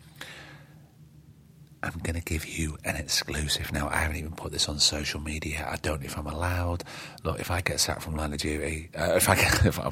[1.84, 3.90] I'm going to give you an exclusive now.
[3.90, 5.68] I haven't even put this on social media.
[5.70, 6.86] I don't know if I'm allowed.
[7.24, 9.92] Look, if I get sacked from Line of Duty, uh, if I get, if I,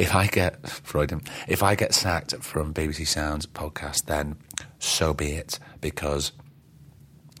[0.00, 4.36] if I get Freudian, if I get sacked from BBC Sounds podcast, then
[4.78, 5.58] so be it.
[5.80, 6.30] Because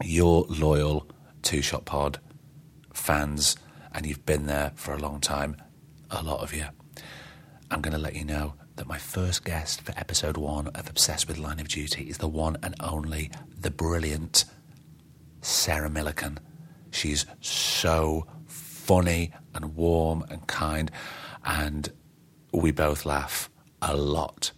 [0.02, 1.06] you're loyal
[1.42, 2.18] Two Shot Pod
[2.92, 3.56] fans,
[3.94, 5.56] and you've been there for a long time.
[6.10, 6.66] A lot of you.
[7.70, 11.28] I'm going to let you know that my first guest for episode one of Obsessed
[11.28, 14.44] with Line of Duty is the one and only, the brilliant
[15.42, 16.38] Sarah Millican.
[16.90, 20.90] She's so funny and warm and kind,
[21.44, 21.90] and
[22.52, 23.50] we both laugh
[23.82, 24.52] a lot.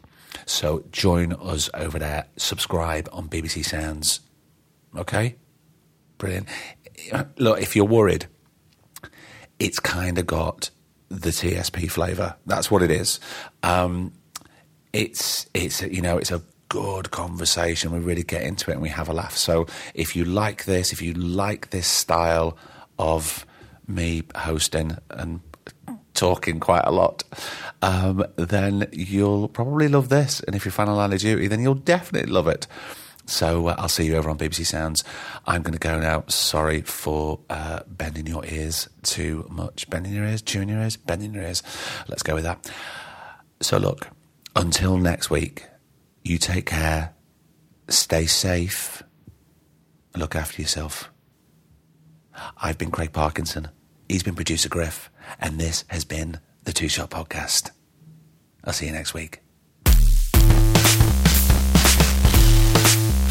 [0.47, 2.27] So join us over there.
[2.37, 4.21] Subscribe on BBC Sounds.
[4.97, 5.37] Okay?
[6.19, 6.49] Brilliant.
[7.37, 8.27] Look, if you're worried,
[9.59, 10.71] it's kind of got
[11.21, 12.37] the TSP flavour.
[12.47, 13.21] That's what it is.
[13.63, 14.13] Um,
[14.93, 17.93] it's it's you know it's a good conversation.
[17.93, 19.37] We really get into it and we have a laugh.
[19.37, 22.57] So if you like this, if you like this style
[22.99, 23.45] of
[23.87, 25.41] me hosting and
[26.15, 27.25] talking quite a lot,
[27.83, 30.41] um, then you'll probably love this.
[30.41, 32.67] And if you're a fan of Line of Duty, then you'll definitely love it.
[33.27, 35.05] So uh, I'll see you over on BBC Sounds.
[35.47, 36.25] I'm going to go now.
[36.29, 39.89] Sorry for uh, bending your ears too much.
[39.89, 41.63] Bending your ears, chewing your ears, bending your ears.
[42.09, 42.71] Let's go with that.
[43.61, 44.09] So look,
[44.57, 45.67] until next week,
[46.25, 47.15] you take care,
[47.89, 49.03] stay safe,
[50.17, 51.11] look after yourself.
[52.61, 53.69] I've been Craig Parkinson.
[54.09, 57.71] He's been producer Griff, and this has been the Two Shot Podcast.
[58.65, 59.42] I'll see you next week.